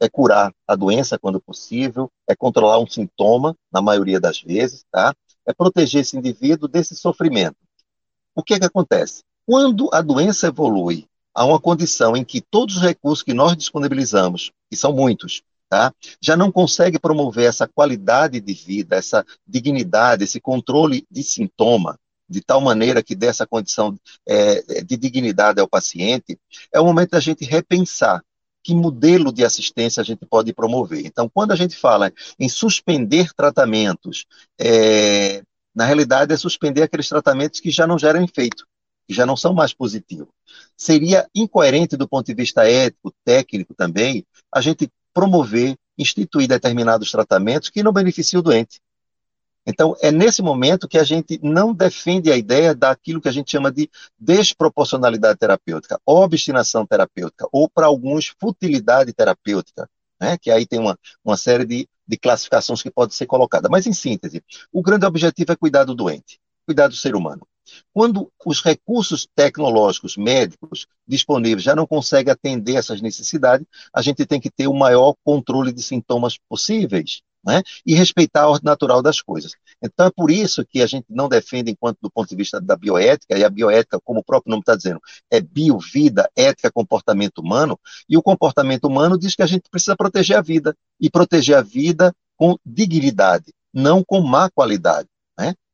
É 0.00 0.08
curar 0.08 0.52
a 0.66 0.76
doença 0.76 1.18
quando 1.18 1.40
possível, 1.40 2.10
é 2.28 2.34
controlar 2.36 2.78
um 2.78 2.86
sintoma, 2.86 3.56
na 3.72 3.82
maioria 3.82 4.20
das 4.20 4.40
vezes, 4.40 4.84
tá? 4.92 5.14
É 5.46 5.52
proteger 5.52 6.02
esse 6.02 6.16
indivíduo 6.16 6.68
desse 6.68 6.94
sofrimento. 6.94 7.56
O 8.34 8.42
que 8.42 8.54
é 8.54 8.58
que 8.60 8.66
acontece? 8.66 9.22
Quando 9.44 9.88
a 9.92 10.00
doença 10.00 10.46
evolui 10.46 11.08
a 11.34 11.44
uma 11.44 11.60
condição 11.60 12.16
em 12.16 12.24
que 12.24 12.40
todos 12.40 12.76
os 12.76 12.82
recursos 12.82 13.22
que 13.22 13.34
nós 13.34 13.56
disponibilizamos, 13.56 14.52
que 14.70 14.76
são 14.76 14.92
muitos, 14.92 15.42
tá? 15.68 15.92
já 16.20 16.36
não 16.36 16.50
consegue 16.50 16.98
promover 16.98 17.48
essa 17.48 17.66
qualidade 17.66 18.40
de 18.40 18.52
vida, 18.54 18.96
essa 18.96 19.24
dignidade, 19.46 20.24
esse 20.24 20.40
controle 20.40 21.06
de 21.10 21.22
sintoma, 21.22 21.98
de 22.28 22.40
tal 22.40 22.60
maneira 22.60 23.02
que 23.02 23.14
dê 23.14 23.26
essa 23.26 23.46
condição 23.46 23.98
é, 24.26 24.82
de 24.82 24.96
dignidade 24.96 25.60
ao 25.60 25.68
paciente, 25.68 26.38
é 26.72 26.80
o 26.80 26.84
momento 26.84 27.10
da 27.10 27.20
gente 27.20 27.44
repensar 27.44 28.22
que 28.62 28.74
modelo 28.74 29.32
de 29.32 29.44
assistência 29.44 30.00
a 30.00 30.04
gente 30.04 30.26
pode 30.26 30.52
promover. 30.52 31.06
Então, 31.06 31.28
quando 31.28 31.52
a 31.52 31.56
gente 31.56 31.74
fala 31.74 32.12
em 32.38 32.48
suspender 32.48 33.32
tratamentos, 33.32 34.26
é, 34.60 35.42
na 35.74 35.86
realidade 35.86 36.34
é 36.34 36.36
suspender 36.36 36.82
aqueles 36.82 37.08
tratamentos 37.08 37.60
que 37.60 37.70
já 37.70 37.86
não 37.86 37.98
geram 37.98 38.22
efeito, 38.22 38.66
que 39.06 39.14
já 39.14 39.24
não 39.24 39.36
são 39.36 39.54
mais 39.54 39.72
positivos. 39.72 40.28
Seria 40.76 41.26
incoerente 41.34 41.96
do 41.96 42.06
ponto 42.06 42.26
de 42.26 42.34
vista 42.34 42.68
ético, 42.68 43.14
técnico 43.24 43.74
também, 43.74 44.24
a 44.52 44.60
gente 44.60 44.90
promover, 45.14 45.76
instituir 45.96 46.46
determinados 46.46 47.10
tratamentos 47.10 47.70
que 47.70 47.82
não 47.82 47.92
beneficiam 47.92 48.40
o 48.40 48.42
doente. 48.42 48.80
Então, 49.70 49.94
é 50.00 50.10
nesse 50.10 50.40
momento 50.40 50.88
que 50.88 50.96
a 50.96 51.04
gente 51.04 51.38
não 51.42 51.74
defende 51.74 52.32
a 52.32 52.36
ideia 52.38 52.74
daquilo 52.74 53.20
que 53.20 53.28
a 53.28 53.32
gente 53.32 53.50
chama 53.50 53.70
de 53.70 53.90
desproporcionalidade 54.18 55.38
terapêutica, 55.38 56.00
obstinação 56.06 56.86
terapêutica, 56.86 57.46
ou 57.52 57.68
para 57.68 57.84
alguns, 57.84 58.32
futilidade 58.40 59.12
terapêutica, 59.12 59.86
né? 60.18 60.38
que 60.38 60.50
aí 60.50 60.64
tem 60.64 60.80
uma, 60.80 60.98
uma 61.22 61.36
série 61.36 61.66
de, 61.66 61.86
de 62.06 62.16
classificações 62.16 62.82
que 62.82 62.90
pode 62.90 63.14
ser 63.14 63.26
colocada. 63.26 63.68
Mas, 63.68 63.86
em 63.86 63.92
síntese, 63.92 64.42
o 64.72 64.80
grande 64.80 65.04
objetivo 65.04 65.52
é 65.52 65.56
cuidar 65.56 65.84
do 65.84 65.94
doente, 65.94 66.40
cuidar 66.64 66.88
do 66.88 66.96
ser 66.96 67.14
humano. 67.14 67.46
Quando 67.92 68.32
os 68.46 68.62
recursos 68.62 69.28
tecnológicos 69.34 70.16
médicos 70.16 70.86
disponíveis 71.06 71.62
já 71.62 71.76
não 71.76 71.86
conseguem 71.86 72.32
atender 72.32 72.76
essas 72.76 73.02
necessidades, 73.02 73.66
a 73.92 74.00
gente 74.00 74.24
tem 74.24 74.40
que 74.40 74.50
ter 74.50 74.66
o 74.66 74.72
maior 74.72 75.14
controle 75.22 75.74
de 75.74 75.82
sintomas 75.82 76.38
possíveis 76.48 77.20
né? 77.44 77.62
e 77.84 77.94
respeitar 77.94 78.42
a 78.42 78.48
ordem 78.48 78.64
natural 78.64 79.02
das 79.02 79.20
coisas. 79.20 79.52
Então 79.82 80.06
é 80.06 80.10
por 80.10 80.30
isso 80.30 80.64
que 80.64 80.82
a 80.82 80.86
gente 80.86 81.06
não 81.08 81.28
defende, 81.28 81.70
enquanto 81.70 81.98
do 82.02 82.10
ponto 82.10 82.28
de 82.28 82.36
vista 82.36 82.60
da 82.60 82.76
bioética, 82.76 83.38
e 83.38 83.44
a 83.44 83.50
bioética, 83.50 84.00
como 84.00 84.20
o 84.20 84.24
próprio 84.24 84.50
nome 84.50 84.60
está 84.60 84.76
dizendo, 84.76 85.00
é 85.30 85.40
bio, 85.40 85.78
vida, 85.78 86.30
ética, 86.36 86.70
comportamento 86.70 87.38
humano, 87.38 87.78
e 88.08 88.16
o 88.16 88.22
comportamento 88.22 88.84
humano 88.84 89.18
diz 89.18 89.34
que 89.34 89.42
a 89.42 89.46
gente 89.46 89.68
precisa 89.70 89.96
proteger 89.96 90.36
a 90.36 90.42
vida, 90.42 90.74
e 91.00 91.10
proteger 91.10 91.56
a 91.56 91.62
vida 91.62 92.12
com 92.36 92.56
dignidade, 92.64 93.52
não 93.72 94.02
com 94.04 94.20
má 94.20 94.50
qualidade. 94.50 95.08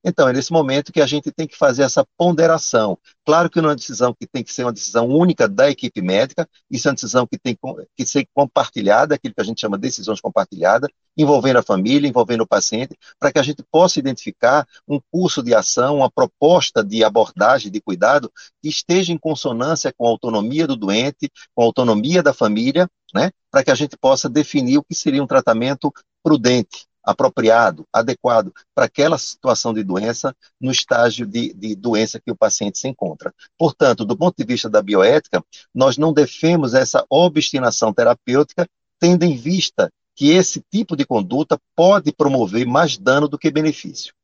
Então, 0.04 0.28
é 0.28 0.32
nesse 0.34 0.52
momento 0.52 0.92
que 0.92 1.00
a 1.00 1.06
gente 1.06 1.32
tem 1.32 1.46
que 1.46 1.56
fazer 1.56 1.82
essa 1.82 2.06
ponderação. 2.18 2.98
Claro 3.24 3.48
que 3.48 3.58
não 3.58 3.70
é 3.70 3.72
uma 3.72 3.76
decisão 3.76 4.12
que 4.12 4.26
tem 4.26 4.44
que 4.44 4.52
ser 4.52 4.64
uma 4.64 4.72
decisão 4.72 5.08
única 5.08 5.48
da 5.48 5.70
equipe 5.70 6.02
médica, 6.02 6.46
isso 6.70 6.86
é 6.86 6.90
uma 6.90 6.94
decisão 6.94 7.26
que 7.26 7.38
tem 7.38 7.56
que 7.96 8.06
ser 8.06 8.28
compartilhada, 8.34 9.14
aquilo 9.14 9.34
que 9.34 9.40
a 9.40 9.44
gente 9.44 9.62
chama 9.62 9.78
de 9.78 9.82
decisões 9.82 10.20
compartilhadas, 10.20 10.90
envolvendo 11.16 11.58
a 11.58 11.62
família, 11.62 12.06
envolvendo 12.06 12.42
o 12.42 12.46
paciente, 12.46 12.94
para 13.18 13.32
que 13.32 13.38
a 13.38 13.42
gente 13.42 13.64
possa 13.70 13.98
identificar 13.98 14.66
um 14.86 15.00
curso 15.10 15.42
de 15.42 15.54
ação, 15.54 15.96
uma 15.96 16.10
proposta 16.10 16.84
de 16.84 17.02
abordagem, 17.02 17.72
de 17.72 17.80
cuidado, 17.80 18.30
que 18.62 18.68
esteja 18.68 19.12
em 19.12 19.18
consonância 19.18 19.92
com 19.96 20.06
a 20.06 20.10
autonomia 20.10 20.66
do 20.66 20.76
doente, 20.76 21.30
com 21.54 21.62
a 21.62 21.64
autonomia 21.64 22.22
da 22.22 22.34
família, 22.34 22.86
né, 23.14 23.30
para 23.50 23.64
que 23.64 23.70
a 23.70 23.74
gente 23.74 23.96
possa 23.96 24.28
definir 24.28 24.78
o 24.78 24.84
que 24.84 24.94
seria 24.94 25.22
um 25.22 25.26
tratamento 25.26 25.90
prudente, 26.22 26.86
apropriado, 27.04 27.86
adequado 27.92 28.52
para 28.74 28.86
aquela 28.86 29.18
situação 29.18 29.74
de 29.74 29.82
doença, 29.82 30.34
no 30.60 30.70
estágio 30.70 31.26
de, 31.26 31.52
de, 31.52 31.74
doença 31.74 32.20
que 32.20 32.30
o 32.30 32.36
paciente 32.36 32.78
se 32.78 32.88
encontra. 32.88 33.32
Portanto, 33.58 34.04
do 34.04 34.16
ponto 34.16 34.34
de 34.36 34.44
vista 34.44 34.68
da 34.68 34.82
bioética, 34.82 35.44
nós 35.74 35.98
não 35.98 36.12
defendemos 36.12 36.74
essa 36.74 37.04
obstinação 37.08 37.92
terapêutica, 37.92 38.66
tendo 38.98 39.24
em 39.24 39.36
vista 39.36 39.90
que 40.16 40.30
esse 40.30 40.62
tipo 40.70 40.96
de 40.96 41.04
conduta 41.04 41.58
pode 41.74 42.12
promover 42.12 42.66
mais 42.66 42.96
dano 42.96 43.28
do 43.28 43.38
que 43.38 43.50
benefício. 43.50 44.14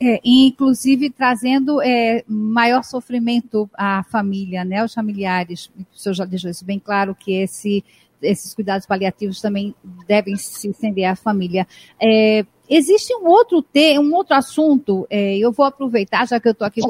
É, 0.00 0.20
inclusive 0.24 1.10
trazendo 1.10 1.82
é, 1.82 2.22
maior 2.28 2.84
sofrimento 2.84 3.68
à 3.74 4.04
família, 4.04 4.64
né, 4.64 4.78
aos 4.78 4.94
familiares. 4.94 5.70
O 5.92 5.98
senhor 5.98 6.14
já 6.14 6.24
deixou 6.24 6.48
isso 6.48 6.64
bem 6.64 6.78
claro 6.78 7.16
que 7.16 7.32
esse 7.32 7.84
esses 8.22 8.54
cuidados 8.54 8.86
paliativos 8.86 9.40
também 9.40 9.74
devem 10.06 10.36
se 10.36 10.68
estender 10.68 11.04
à 11.04 11.16
família. 11.16 11.66
É, 12.00 12.44
existe 12.68 13.14
um 13.14 13.26
outro 13.26 13.62
te, 13.62 13.98
um 13.98 14.14
outro 14.14 14.34
assunto, 14.34 15.06
é, 15.08 15.36
eu 15.38 15.52
vou 15.52 15.64
aproveitar, 15.64 16.26
já 16.26 16.38
que 16.38 16.48
eu 16.48 16.52
estou 16.52 16.66
aqui 16.66 16.80
com 16.80 16.88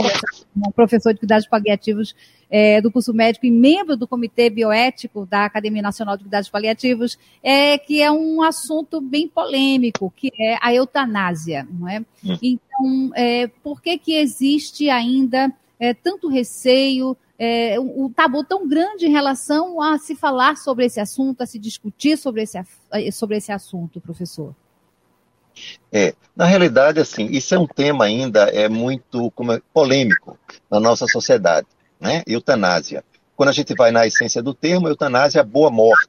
um 0.56 0.72
professor 0.72 1.12
de 1.12 1.20
cuidados 1.20 1.46
paliativos 1.46 2.14
é, 2.50 2.80
do 2.80 2.90
curso 2.90 3.12
médico 3.12 3.46
e 3.46 3.50
membro 3.50 3.96
do 3.96 4.08
Comitê 4.08 4.48
Bioético 4.48 5.26
da 5.26 5.44
Academia 5.44 5.82
Nacional 5.82 6.16
de 6.16 6.24
Cuidados 6.24 6.48
Paliativos, 6.48 7.18
é, 7.42 7.76
que 7.78 8.00
é 8.02 8.10
um 8.10 8.42
assunto 8.42 9.00
bem 9.00 9.28
polêmico, 9.28 10.12
que 10.16 10.30
é 10.40 10.56
a 10.60 10.72
eutanásia. 10.74 11.68
Não 11.70 11.88
é? 11.88 12.00
Hum. 12.24 12.38
Então, 12.42 13.10
é, 13.14 13.46
por 13.62 13.82
que, 13.82 13.98
que 13.98 14.14
existe 14.14 14.88
ainda 14.88 15.52
é, 15.78 15.92
tanto 15.94 16.28
receio, 16.28 17.16
é, 17.38 17.78
um 17.78 18.12
tabu 18.12 18.42
tão 18.42 18.66
grande 18.68 19.06
em 19.06 19.12
relação 19.12 19.80
a 19.80 19.96
se 19.96 20.16
falar 20.16 20.56
sobre 20.56 20.84
esse 20.84 20.98
assunto, 20.98 21.42
a 21.42 21.46
se 21.46 21.58
discutir 21.58 22.16
sobre 22.16 22.42
esse, 22.42 22.58
eh, 22.92 23.10
sobre 23.12 23.36
esse 23.36 23.52
assunto, 23.52 24.00
professor? 24.00 24.54
É, 25.92 26.14
na 26.34 26.44
realidade, 26.46 27.00
assim, 27.00 27.26
isso 27.26 27.54
é 27.54 27.58
um 27.58 27.66
tema 27.66 28.04
ainda 28.04 28.44
é 28.44 28.68
muito 28.68 29.32
é, 29.52 29.60
polêmico 29.72 30.38
na 30.70 30.80
nossa 30.80 31.06
sociedade, 31.06 31.66
né? 32.00 32.22
Eutanásia. 32.26 33.04
Quando 33.36 33.50
a 33.50 33.52
gente 33.52 33.74
vai 33.74 33.92
na 33.92 34.06
essência 34.06 34.42
do 34.42 34.52
termo, 34.52 34.88
eutanásia 34.88 35.40
é 35.40 35.44
boa 35.44 35.70
morte. 35.70 36.08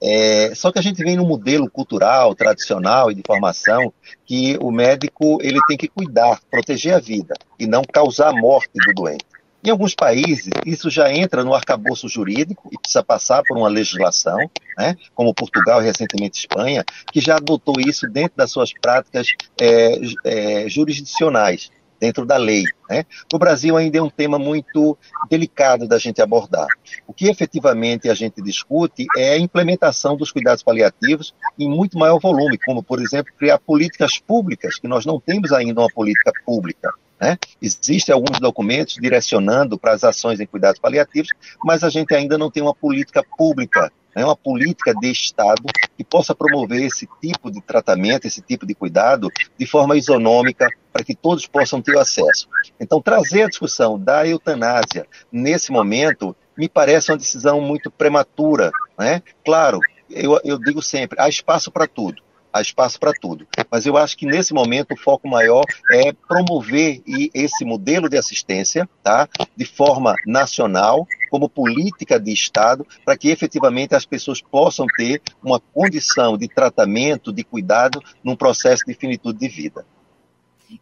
É, 0.00 0.54
só 0.54 0.70
que 0.70 0.78
a 0.78 0.82
gente 0.82 1.02
vem 1.02 1.16
num 1.16 1.26
modelo 1.26 1.68
cultural, 1.68 2.34
tradicional 2.34 3.10
e 3.10 3.14
de 3.14 3.22
formação 3.26 3.92
que 4.24 4.56
o 4.60 4.70
médico 4.70 5.38
ele 5.42 5.58
tem 5.66 5.76
que 5.76 5.88
cuidar, 5.88 6.40
proteger 6.50 6.94
a 6.94 7.00
vida 7.00 7.34
e 7.58 7.66
não 7.66 7.82
causar 7.82 8.28
a 8.28 8.32
morte 8.32 8.70
do 8.74 8.94
doente. 8.94 9.24
Em 9.68 9.70
alguns 9.70 9.94
países, 9.94 10.48
isso 10.64 10.88
já 10.88 11.12
entra 11.12 11.44
no 11.44 11.52
arcabouço 11.52 12.08
jurídico 12.08 12.70
e 12.72 12.78
precisa 12.78 13.04
passar 13.04 13.42
por 13.46 13.54
uma 13.54 13.68
legislação, 13.68 14.38
né, 14.78 14.96
como 15.14 15.34
Portugal 15.34 15.82
e 15.82 15.84
recentemente 15.84 16.38
Espanha, 16.38 16.82
que 17.12 17.20
já 17.20 17.36
adotou 17.36 17.74
isso 17.78 18.08
dentro 18.08 18.34
das 18.34 18.50
suas 18.50 18.72
práticas 18.72 19.28
é, 19.60 20.00
é, 20.24 20.68
jurisdicionais, 20.70 21.70
dentro 22.00 22.24
da 22.24 22.38
lei. 22.38 22.62
Né? 22.88 23.04
No 23.30 23.38
Brasil 23.38 23.76
ainda 23.76 23.98
é 23.98 24.02
um 24.02 24.08
tema 24.08 24.38
muito 24.38 24.96
delicado 25.28 25.86
da 25.86 25.98
gente 25.98 26.22
abordar. 26.22 26.68
O 27.06 27.12
que 27.12 27.28
efetivamente 27.28 28.08
a 28.08 28.14
gente 28.14 28.40
discute 28.40 29.04
é 29.18 29.32
a 29.34 29.38
implementação 29.38 30.16
dos 30.16 30.32
cuidados 30.32 30.62
paliativos 30.62 31.34
em 31.58 31.68
muito 31.68 31.98
maior 31.98 32.18
volume, 32.18 32.56
como, 32.64 32.82
por 32.82 33.02
exemplo, 33.02 33.34
criar 33.38 33.58
políticas 33.58 34.18
públicas, 34.18 34.78
que 34.78 34.88
nós 34.88 35.04
não 35.04 35.20
temos 35.20 35.52
ainda 35.52 35.82
uma 35.82 35.90
política 35.90 36.32
pública. 36.46 36.90
Né? 37.20 37.36
Existem 37.60 38.14
alguns 38.14 38.38
documentos 38.38 38.94
direcionando 38.94 39.78
para 39.78 39.92
as 39.92 40.04
ações 40.04 40.38
em 40.40 40.46
cuidados 40.46 40.80
paliativos, 40.80 41.30
mas 41.64 41.82
a 41.82 41.90
gente 41.90 42.14
ainda 42.14 42.38
não 42.38 42.50
tem 42.50 42.62
uma 42.62 42.74
política 42.74 43.24
pública, 43.36 43.90
né? 44.14 44.24
uma 44.24 44.36
política 44.36 44.94
de 44.94 45.10
Estado 45.10 45.62
que 45.96 46.04
possa 46.04 46.34
promover 46.34 46.82
esse 46.82 47.08
tipo 47.20 47.50
de 47.50 47.60
tratamento, 47.60 48.26
esse 48.26 48.40
tipo 48.40 48.64
de 48.64 48.74
cuidado 48.74 49.28
de 49.58 49.66
forma 49.66 49.96
isonômica, 49.96 50.68
para 50.92 51.04
que 51.04 51.14
todos 51.14 51.46
possam 51.46 51.82
ter 51.82 51.98
acesso. 51.98 52.48
Então, 52.80 53.02
trazer 53.02 53.42
a 53.42 53.48
discussão 53.48 53.98
da 53.98 54.26
eutanásia 54.26 55.06
nesse 55.30 55.72
momento 55.72 56.36
me 56.56 56.68
parece 56.68 57.10
uma 57.10 57.18
decisão 57.18 57.60
muito 57.60 57.90
prematura. 57.90 58.70
Né? 58.98 59.22
Claro, 59.44 59.80
eu, 60.08 60.40
eu 60.44 60.58
digo 60.58 60.82
sempre, 60.82 61.20
há 61.20 61.28
espaço 61.28 61.70
para 61.70 61.86
tudo 61.86 62.27
há 62.58 62.62
espaço 62.62 62.98
para 62.98 63.12
tudo. 63.12 63.46
Mas 63.70 63.86
eu 63.86 63.96
acho 63.96 64.16
que 64.16 64.26
nesse 64.26 64.52
momento 64.52 64.92
o 64.92 64.96
foco 64.96 65.28
maior 65.28 65.64
é 65.90 66.12
promover 66.12 67.02
esse 67.34 67.64
modelo 67.64 68.08
de 68.08 68.16
assistência, 68.16 68.88
tá, 69.02 69.28
de 69.56 69.64
forma 69.64 70.14
nacional, 70.26 71.06
como 71.30 71.48
política 71.48 72.18
de 72.18 72.32
Estado, 72.32 72.86
para 73.04 73.16
que 73.16 73.28
efetivamente 73.28 73.94
as 73.94 74.04
pessoas 74.04 74.40
possam 74.40 74.86
ter 74.96 75.22
uma 75.42 75.60
condição 75.60 76.36
de 76.36 76.48
tratamento, 76.48 77.32
de 77.32 77.44
cuidado, 77.44 78.02
num 78.22 78.36
processo 78.36 78.84
de 78.86 78.94
finitude 78.94 79.38
de 79.38 79.48
vida. 79.48 79.86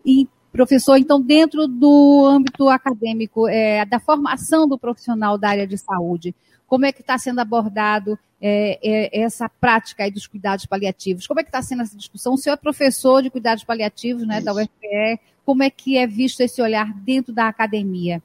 E 0.05 0.29
Professor, 0.57 0.97
então, 0.97 1.21
dentro 1.21 1.69
do 1.69 2.25
âmbito 2.27 2.67
acadêmico, 2.71 3.47
é, 3.47 3.85
da 3.85 4.01
formação 4.01 4.67
do 4.67 4.79
profissional 4.79 5.37
da 5.37 5.51
área 5.51 5.67
de 5.67 5.77
saúde, 5.77 6.35
como 6.67 6.85
é 6.85 6.93
que 6.93 7.01
está 7.01 7.17
sendo 7.19 7.41
abordado 7.41 8.19
é, 8.41 8.79
é, 8.83 9.21
essa 9.23 9.49
prática 9.49 10.05
aí 10.05 10.11
dos 10.11 10.27
cuidados 10.27 10.67
paliativos. 10.67 11.27
Como 11.27 11.41
é 11.41 11.43
que 11.43 11.49
está 11.49 11.63
sendo 11.63 11.83
essa 11.83 11.97
discussão? 11.97 12.35
O 12.35 12.39
senhor 12.39 12.55
é 12.55 12.57
professor 12.57 13.23
de 13.23 13.31
cuidados 13.31 13.65
paliativos 13.65 14.27
né, 14.27 14.41
da 14.41 14.53
UFPE. 14.53 15.21
Como 15.45 15.63
é 15.63 15.71
que 15.71 15.97
é 15.97 16.07
visto 16.07 16.41
esse 16.41 16.61
olhar 16.61 16.93
dentro 16.93 17.33
da 17.33 17.49
academia? 17.49 18.23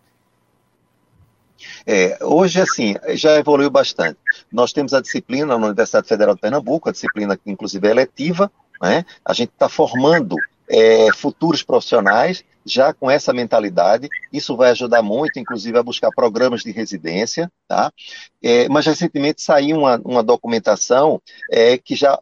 É, 1.86 2.18
hoje, 2.22 2.60
assim, 2.60 2.96
já 3.14 3.38
evoluiu 3.38 3.70
bastante. 3.70 4.18
Nós 4.52 4.74
temos 4.74 4.94
a 4.94 5.02
disciplina 5.02 5.46
na 5.46 5.68
Universidade 5.68 6.08
Federal 6.08 6.34
de 6.34 6.42
Pernambuco, 6.42 6.90
a 6.90 6.92
disciplina 6.92 7.38
que 7.38 7.52
inclusive 7.52 7.88
é 7.88 7.92
eletiva, 7.92 8.52
né? 8.82 9.06
a 9.24 9.34
gente 9.34 9.52
está 9.52 9.70
formando 9.70 10.36
é, 10.70 11.12
futuros 11.14 11.64
profissionais 11.64 12.44
já 12.66 12.94
com 12.94 13.10
essa 13.10 13.34
mentalidade. 13.34 14.10
Isso 14.32 14.56
vai 14.56 14.72
ajudar 14.72 15.02
muito, 15.02 15.40
inclusive, 15.40 15.78
a 15.78 15.84
buscar 15.84 16.12
programas 16.12 16.62
de 16.62 16.72
residência, 16.72 17.52
tá? 17.68 17.92
É, 18.42 18.70
mas 18.70 18.86
recentemente 18.86 19.42
saiu 19.42 19.80
uma, 19.80 19.98
uma 20.04 20.24
documentação 20.24 21.22
é, 21.50 21.78
que 21.78 21.96
já 21.96 22.20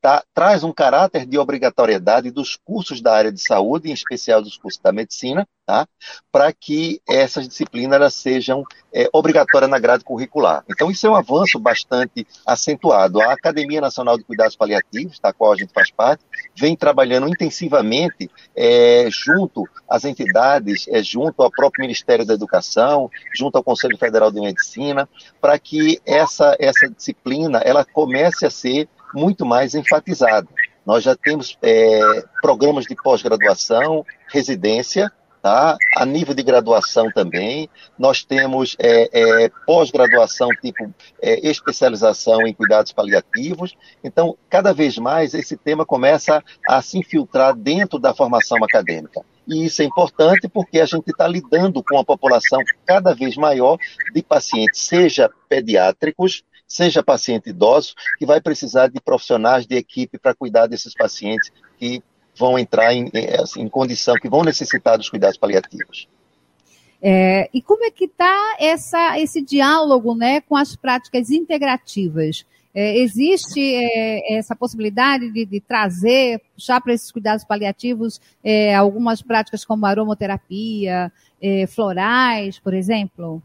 tá, 0.00 0.22
traz 0.34 0.64
um 0.64 0.72
caráter 0.72 1.26
de 1.26 1.38
obrigatoriedade 1.38 2.30
dos 2.30 2.56
cursos 2.56 3.00
da 3.00 3.14
área 3.14 3.32
de 3.32 3.40
saúde, 3.40 3.90
em 3.90 3.92
especial 3.92 4.42
dos 4.42 4.56
cursos 4.56 4.80
da 4.80 4.92
medicina, 4.92 5.46
tá? 5.66 5.86
para 6.32 6.52
que 6.52 7.00
essas 7.06 7.46
disciplinas 7.46 8.14
sejam 8.14 8.64
é, 8.92 9.08
obrigatórias 9.12 9.70
na 9.70 9.78
grade 9.78 10.02
curricular. 10.04 10.64
Então, 10.70 10.90
isso 10.90 11.06
é 11.06 11.10
um 11.10 11.14
avanço 11.14 11.58
bastante 11.58 12.26
acentuado. 12.46 13.20
A 13.20 13.32
Academia 13.32 13.80
Nacional 13.80 14.16
de 14.16 14.24
Cuidados 14.24 14.56
Paliativos, 14.56 15.20
da 15.20 15.32
qual 15.32 15.52
a 15.52 15.56
gente 15.56 15.72
faz 15.72 15.90
parte, 15.90 16.24
vem 16.56 16.74
trabalhando 16.74 17.28
intensivamente 17.28 18.30
é, 18.56 19.08
junto 19.10 19.68
às 19.88 20.04
entidades, 20.04 20.86
é, 20.88 21.02
junto 21.02 21.42
ao 21.42 21.50
próprio 21.50 21.82
Ministério 21.82 22.24
da 22.24 22.34
Educação, 22.34 23.10
junto 23.34 23.56
ao 23.56 23.64
Conselho 23.64 23.98
Federal 23.98 24.30
de 24.30 24.40
Medicina, 24.40 25.08
para 25.40 25.58
que 25.58 26.00
essa, 26.06 26.56
essa 26.58 26.88
disciplina 26.88 27.58
ela 27.58 27.84
comece 27.84 28.46
a 28.46 28.50
ser 28.50 28.88
muito 29.14 29.44
mais 29.44 29.74
enfatizada. 29.74 30.48
Nós 30.84 31.04
já 31.04 31.14
temos 31.14 31.56
é, 31.62 32.24
programas 32.40 32.84
de 32.86 32.94
pós-graduação, 32.96 34.04
residência, 34.32 35.12
tá? 35.42 35.76
a 35.96 36.06
nível 36.06 36.34
de 36.34 36.42
graduação 36.42 37.10
também. 37.12 37.68
Nós 37.98 38.24
temos 38.24 38.76
é, 38.78 39.44
é, 39.44 39.50
pós-graduação, 39.66 40.48
tipo 40.62 40.92
é, 41.20 41.46
especialização 41.48 42.46
em 42.46 42.54
cuidados 42.54 42.92
paliativos. 42.92 43.76
Então, 44.02 44.36
cada 44.48 44.72
vez 44.72 44.96
mais 44.98 45.34
esse 45.34 45.56
tema 45.56 45.84
começa 45.84 46.42
a 46.66 46.80
se 46.80 46.98
infiltrar 46.98 47.54
dentro 47.54 47.98
da 47.98 48.14
formação 48.14 48.58
acadêmica. 48.64 49.22
E 49.48 49.64
isso 49.64 49.80
é 49.80 49.84
importante 49.86 50.46
porque 50.46 50.78
a 50.78 50.84
gente 50.84 51.10
está 51.10 51.26
lidando 51.26 51.82
com 51.82 51.96
uma 51.96 52.04
população 52.04 52.60
cada 52.84 53.14
vez 53.14 53.34
maior 53.36 53.78
de 54.14 54.22
pacientes, 54.22 54.82
seja 54.82 55.30
pediátricos, 55.48 56.44
seja 56.66 57.02
paciente 57.02 57.48
idoso, 57.48 57.94
que 58.18 58.26
vai 58.26 58.42
precisar 58.42 58.88
de 58.88 59.00
profissionais 59.00 59.66
de 59.66 59.74
equipe 59.74 60.18
para 60.18 60.34
cuidar 60.34 60.66
desses 60.66 60.92
pacientes 60.92 61.50
que 61.78 62.02
vão 62.36 62.58
entrar 62.58 62.92
em, 62.92 63.10
assim, 63.40 63.62
em 63.62 63.68
condição, 63.68 64.14
que 64.16 64.28
vão 64.28 64.44
necessitar 64.44 64.98
dos 64.98 65.08
cuidados 65.08 65.38
paliativos. 65.38 66.06
É, 67.00 67.48
e 67.54 67.62
como 67.62 67.84
é 67.84 67.90
que 67.90 68.04
está 68.04 68.56
esse 69.16 69.40
diálogo 69.40 70.14
né, 70.14 70.40
com 70.42 70.56
as 70.56 70.76
práticas 70.76 71.30
integrativas? 71.30 72.44
É, 72.74 72.98
existe 72.98 73.60
é, 73.60 74.38
essa 74.38 74.54
possibilidade 74.54 75.30
de, 75.30 75.44
de 75.44 75.60
trazer, 75.60 76.40
puxar 76.54 76.80
para 76.80 76.92
esses 76.92 77.10
cuidados 77.10 77.44
paliativos 77.44 78.20
é, 78.44 78.74
algumas 78.74 79.22
práticas 79.22 79.64
como 79.64 79.86
aromoterapia, 79.86 81.10
é, 81.40 81.66
florais, 81.66 82.58
por 82.58 82.74
exemplo? 82.74 83.42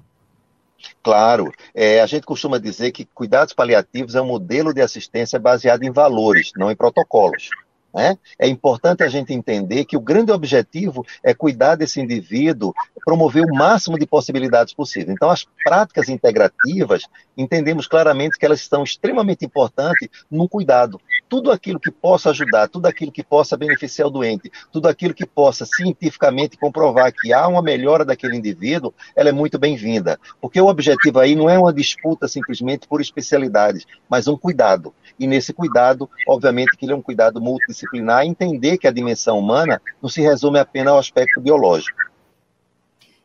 Claro, 1.01 1.51
é, 1.73 2.01
a 2.01 2.05
gente 2.05 2.25
costuma 2.25 2.59
dizer 2.59 2.91
que 2.91 3.05
cuidados 3.05 3.53
paliativos 3.53 4.15
é 4.15 4.21
um 4.21 4.27
modelo 4.27 4.73
de 4.73 4.81
assistência 4.81 5.39
baseado 5.39 5.83
em 5.83 5.91
valores, 5.91 6.51
não 6.57 6.69
em 6.69 6.75
protocolos. 6.75 7.49
Né? 7.93 8.17
É 8.39 8.47
importante 8.47 9.03
a 9.03 9.07
gente 9.07 9.33
entender 9.33 9.85
que 9.85 9.95
o 9.95 10.01
grande 10.01 10.31
objetivo 10.31 11.05
é 11.23 11.33
cuidar 11.33 11.75
desse 11.75 12.01
indivíduo, 12.01 12.73
promover 13.05 13.45
o 13.45 13.55
máximo 13.55 13.99
de 13.99 14.07
possibilidades 14.07 14.73
possíveis. 14.73 15.15
Então, 15.15 15.29
as 15.29 15.45
práticas 15.63 16.09
integrativas, 16.09 17.03
entendemos 17.37 17.87
claramente 17.87 18.37
que 18.37 18.45
elas 18.45 18.61
estão 18.61 18.83
extremamente 18.83 19.45
importantes 19.45 20.09
no 20.29 20.49
cuidado. 20.49 20.99
Tudo 21.33 21.51
aquilo 21.51 21.79
que 21.79 21.89
possa 21.89 22.29
ajudar, 22.29 22.67
tudo 22.67 22.85
aquilo 22.85 23.11
que 23.11 23.23
possa 23.23 23.57
beneficiar 23.57 24.07
o 24.07 24.11
doente, 24.11 24.51
tudo 24.71 24.87
aquilo 24.87 25.15
que 25.15 25.25
possa 25.25 25.65
cientificamente 25.65 26.59
comprovar 26.59 27.11
que 27.11 27.33
há 27.33 27.47
uma 27.47 27.59
melhora 27.59 28.05
daquele 28.05 28.37
indivíduo, 28.37 28.93
ela 29.15 29.29
é 29.29 29.31
muito 29.31 29.57
bem-vinda. 29.57 30.19
Porque 30.39 30.61
o 30.61 30.67
objetivo 30.67 31.19
aí 31.19 31.35
não 31.35 31.49
é 31.49 31.57
uma 31.57 31.73
disputa 31.73 32.27
simplesmente 32.27 32.87
por 32.87 33.01
especialidades, 33.01 33.83
mas 34.07 34.27
um 34.27 34.37
cuidado. 34.37 34.93
E 35.19 35.25
nesse 35.25 35.51
cuidado, 35.51 36.07
obviamente 36.29 36.77
que 36.77 36.85
ele 36.85 36.93
é 36.93 36.95
um 36.95 37.01
cuidado 37.01 37.41
multidisciplinar 37.41 38.27
entender 38.27 38.77
que 38.77 38.87
a 38.87 38.91
dimensão 38.91 39.39
humana 39.39 39.81
não 39.99 40.11
se 40.11 40.21
resume 40.21 40.59
apenas 40.59 40.93
ao 40.93 40.99
aspecto 40.99 41.41
biológico. 41.41 41.97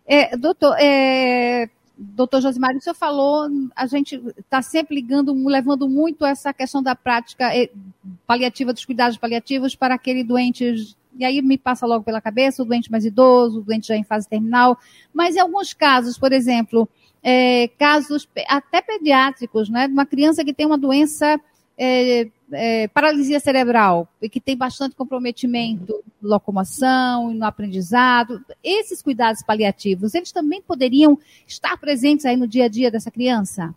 É, 0.07 0.35
doutor, 0.35 0.75
é, 0.81 1.69
doutor 1.99 2.41
Josimar, 2.41 2.77
o 2.77 2.81
senhor 2.81 2.95
falou, 2.95 3.49
a 3.75 3.87
gente 3.87 4.23
está 4.39 4.63
sempre 4.63 4.95
ligando, 4.95 5.35
levando 5.49 5.89
muito 5.89 6.25
essa 6.25 6.53
questão 6.53 6.81
da 6.81 6.95
prática 6.95 7.53
é, 7.55 7.71
paliativa, 8.25 8.73
dos 8.73 8.85
cuidados 8.85 9.19
paliativos 9.19 9.75
para 9.75 9.97
aquele 9.97 10.23
doente, 10.23 10.97
e 11.19 11.25
aí 11.25 11.43
me 11.43 11.59
passa 11.59 11.85
logo 11.87 12.05
pela 12.05 12.21
cabeça 12.21 12.63
o 12.63 12.65
doente 12.65 12.91
mais 12.91 13.05
idoso, 13.05 13.59
o 13.59 13.63
doente 13.63 13.89
já 13.89 13.97
em 13.97 14.05
fase 14.05 14.29
terminal, 14.29 14.79
mas 15.13 15.35
em 15.35 15.41
alguns 15.41 15.75
casos, 15.75 16.17
por 16.17 16.33
exemplo, 16.33 16.89
é, 17.21 17.69
casos 17.77 18.29
até 18.47 18.81
pediátricos, 18.81 19.69
né, 19.69 19.89
uma 19.89 20.07
criança 20.07 20.45
que 20.45 20.55
tem 20.55 20.67
uma 20.67 20.79
doença 20.79 21.41
é, 21.79 22.29
é, 22.53 22.89
paralisia 22.89 23.39
cerebral 23.39 24.09
que 24.31 24.41
tem 24.41 24.57
bastante 24.57 24.97
comprometimento 24.97 26.03
na 26.21 26.31
locomoção 26.31 27.31
e 27.31 27.35
no 27.35 27.45
aprendizado, 27.45 28.45
esses 28.63 29.01
cuidados 29.01 29.43
paliativos, 29.43 30.15
eles 30.15 30.33
também 30.33 30.61
poderiam 30.61 31.19
estar 31.47 31.77
presentes 31.79 32.27
aí 32.27 32.37
no 32.37 32.49
dia 32.49 32.65
a 32.65 32.69
dia 32.69 32.91
dessa 32.91 33.11
criança? 33.11 33.75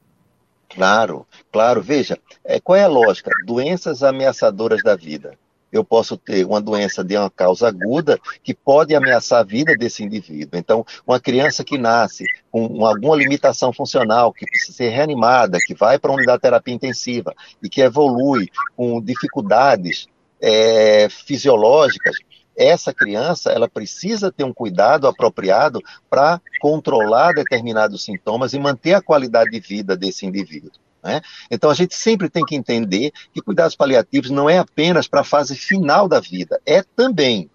Claro, 0.67 1.27
claro. 1.51 1.81
Veja, 1.81 2.17
é, 2.43 2.59
qual 2.59 2.77
é 2.77 2.83
a 2.83 2.87
lógica? 2.87 3.29
Doenças 3.45 4.01
ameaçadoras 4.01 4.81
da 4.81 4.95
vida 4.95 5.37
eu 5.71 5.83
posso 5.83 6.17
ter 6.17 6.45
uma 6.45 6.61
doença 6.61 7.03
de 7.03 7.15
uma 7.15 7.29
causa 7.29 7.67
aguda 7.67 8.19
que 8.43 8.53
pode 8.53 8.93
ameaçar 8.93 9.39
a 9.39 9.43
vida 9.43 9.75
desse 9.75 10.03
indivíduo. 10.03 10.59
Então, 10.59 10.85
uma 11.07 11.19
criança 11.19 11.63
que 11.63 11.77
nasce 11.77 12.25
com 12.51 12.85
alguma 12.85 13.15
limitação 13.15 13.71
funcional, 13.71 14.33
que 14.33 14.45
precisa 14.45 14.73
ser 14.73 14.89
reanimada, 14.89 15.57
que 15.65 15.73
vai 15.73 15.97
para 15.97 16.11
uma 16.11 16.17
unidade 16.17 16.39
de 16.39 16.41
terapia 16.41 16.73
intensiva 16.73 17.33
e 17.63 17.69
que 17.69 17.81
evolui 17.81 18.49
com 18.75 19.01
dificuldades 19.01 20.07
é, 20.41 21.07
fisiológicas, 21.09 22.15
essa 22.55 22.93
criança 22.93 23.51
ela 23.51 23.69
precisa 23.69 24.31
ter 24.31 24.43
um 24.43 24.53
cuidado 24.53 25.07
apropriado 25.07 25.81
para 26.09 26.41
controlar 26.59 27.33
determinados 27.33 28.03
sintomas 28.03 28.53
e 28.53 28.59
manter 28.59 28.93
a 28.93 29.01
qualidade 29.01 29.51
de 29.51 29.59
vida 29.59 29.95
desse 29.95 30.25
indivíduo. 30.25 30.71
Né? 31.03 31.21
Então 31.49 31.69
a 31.69 31.73
gente 31.73 31.95
sempre 31.95 32.29
tem 32.29 32.45
que 32.45 32.55
entender 32.55 33.11
que 33.33 33.41
cuidados 33.41 33.75
paliativos 33.75 34.29
não 34.29 34.49
é 34.49 34.59
apenas 34.59 35.07
para 35.07 35.21
a 35.21 35.25
fase 35.25 35.55
final 35.55 36.07
da 36.07 36.19
vida, 36.19 36.61
é 36.65 36.83
também. 36.83 37.49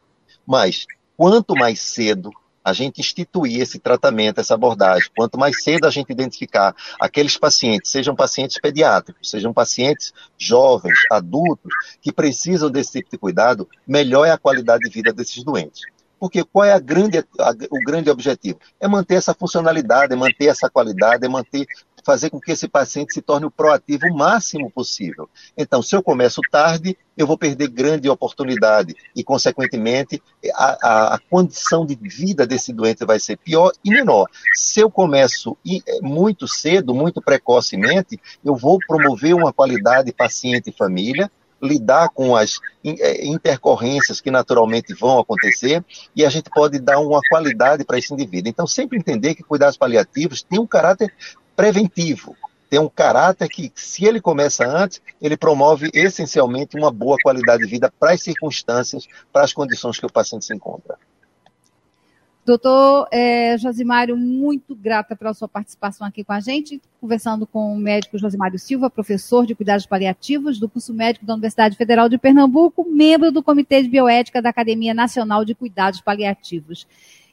Mas 0.46 0.87
quanto 1.16 1.54
mais 1.54 1.80
cedo 1.80 2.30
a 2.66 2.72
gente 2.72 3.00
instituir 3.00 3.61
esse 3.61 3.78
tratamento, 3.78 4.40
essa 4.40 4.54
abordagem, 4.54 5.09
quanto 5.16 5.38
mais 5.38 5.62
cedo 5.62 5.87
a 5.87 5.90
gente 5.90 6.11
identificar 6.11 6.74
aqueles 7.00 7.38
pacientes, 7.38 7.92
sejam 7.92 8.12
pacientes 8.16 8.59
pediátricos, 8.61 9.30
sejam 9.30 9.52
pacientes 9.52 10.12
jovens, 10.37 10.98
adultos, 11.12 11.72
que 12.02 12.12
precisam 12.12 12.68
desse 12.68 12.94
tipo 12.94 13.11
de 13.11 13.18
cuidado, 13.18 13.68
melhor 13.87 14.26
é 14.26 14.32
a 14.32 14.38
qualidade 14.38 14.82
de 14.82 14.90
vida 14.90 15.12
desses 15.12 15.44
doentes. 15.44 15.82
Porque 16.18 16.42
qual 16.42 16.64
é 16.64 16.72
a 16.72 16.80
grande, 16.80 17.18
a, 17.18 17.50
o 17.70 17.78
grande 17.85 18.11
objetivo? 18.11 18.59
É 18.80 18.88
manter 18.88 19.14
essa 19.14 19.32
funcionalidade, 19.32 20.12
é 20.12 20.16
manter 20.16 20.46
essa 20.46 20.68
qualidade, 20.68 21.24
é 21.24 21.28
manter 21.28 21.66
fazer 22.07 22.31
com 22.31 22.40
que 22.40 22.53
esse 22.53 22.69
paciente 22.69 23.12
se 23.12 23.21
torne 23.21 23.47
o 23.47 23.51
proativo 23.51 24.07
o 24.07 24.16
máximo 24.16 24.71
possível. 24.71 25.29
Então, 25.59 25.83
se 25.83 25.97
eu 25.97 26.03
começo 26.03 26.40
tarde, 26.53 26.97
eu 27.16 27.27
vou 27.27 27.37
perder 27.37 27.66
grande 27.69 28.09
oportunidade 28.09 28.95
e, 29.14 29.25
consequentemente, 29.25 30.23
a, 30.55 30.79
a, 30.81 31.14
a 31.14 31.19
condição 31.19 31.85
de 31.85 31.97
vida 31.97 32.47
desse 32.47 32.73
doente 32.73 33.05
vai 33.05 33.19
ser 33.19 33.37
pior 33.37 33.73
e 33.85 33.90
menor. 33.90 34.27
Se 34.55 34.79
eu 34.79 34.88
começo 34.88 35.59
é, 35.66 36.01
muito 36.01 36.47
cedo, 36.47 36.95
muito 36.95 37.21
precocemente, 37.21 38.21
eu 38.45 38.55
vou 38.55 38.79
promover 38.87 39.35
uma 39.35 39.53
qualidade 39.53 40.12
paciente 40.12 40.71
e 40.71 40.73
família, 40.73 41.29
lidar 41.61 42.11
com 42.11 42.37
as 42.37 42.61
é, 42.85 43.27
intercorrências 43.27 44.21
que 44.21 44.31
naturalmente 44.31 44.95
vão 44.95 45.19
acontecer 45.19 45.83
e 46.14 46.25
a 46.25 46.29
gente 46.29 46.51
pode 46.51 46.79
dar 46.79 47.01
uma 47.01 47.21
qualidade 47.29 47.85
para 47.85 47.99
esse 47.99 48.12
indivíduo. 48.12 48.51
Então, 48.51 48.66
sempre 48.66 48.97
entender 48.97 49.35
que 49.35 49.42
cuidados 49.42 49.77
paliativos 49.77 50.42
têm 50.42 50.61
um 50.61 50.66
caráter 50.66 51.12
preventivo. 51.57 52.37
Tem 52.69 52.79
um 52.79 52.88
caráter 52.88 53.49
que, 53.49 53.73
se 53.75 54.05
ele 54.05 54.21
começa 54.21 54.66
antes, 54.66 55.01
ele 55.21 55.37
promove 55.37 55.88
essencialmente 55.95 56.77
uma 56.77 56.90
boa 56.90 57.16
qualidade 57.23 57.62
de 57.62 57.71
vida 57.71 57.92
para 57.99 58.12
as 58.12 58.23
circunstâncias, 58.23 59.07
para 59.33 59.45
as 59.45 59.53
condições 59.53 59.99
que 59.99 60.07
o 60.07 60.12
paciente 60.12 60.45
se 60.45 60.55
encontra. 60.55 60.99
Doutor 62.47 63.09
é, 63.11 63.59
Josimário, 63.59 64.16
muito 64.16 64.73
grata 64.73 65.16
pela 65.16 65.35
sua 65.35 65.49
participação 65.49 66.07
aqui 66.07 66.23
com 66.23 66.33
a 66.33 66.38
gente, 66.38 66.81
conversando 67.01 67.45
com 67.45 67.75
o 67.75 67.77
médico 67.77 68.16
Josimário 68.16 68.57
Silva, 68.57 68.88
professor 68.88 69.45
de 69.45 69.53
cuidados 69.53 69.85
paliativos 69.85 70.61
do 70.61 70.69
curso 70.69 70.95
médico 70.95 71.27
da 71.27 71.35
Universidade 71.35 71.77
Federal 71.77 72.09
de 72.09 72.16
Pernambuco, 72.16 72.88
membro 72.88 73.33
do 73.33 73.42
Comitê 73.42 73.83
de 73.83 73.88
Bioética 73.88 74.40
da 74.40 74.51
Academia 74.51 74.95
Nacional 74.95 75.45
de 75.45 75.57
Cuidados 75.57 76.01
Paliativos. 76.01 76.87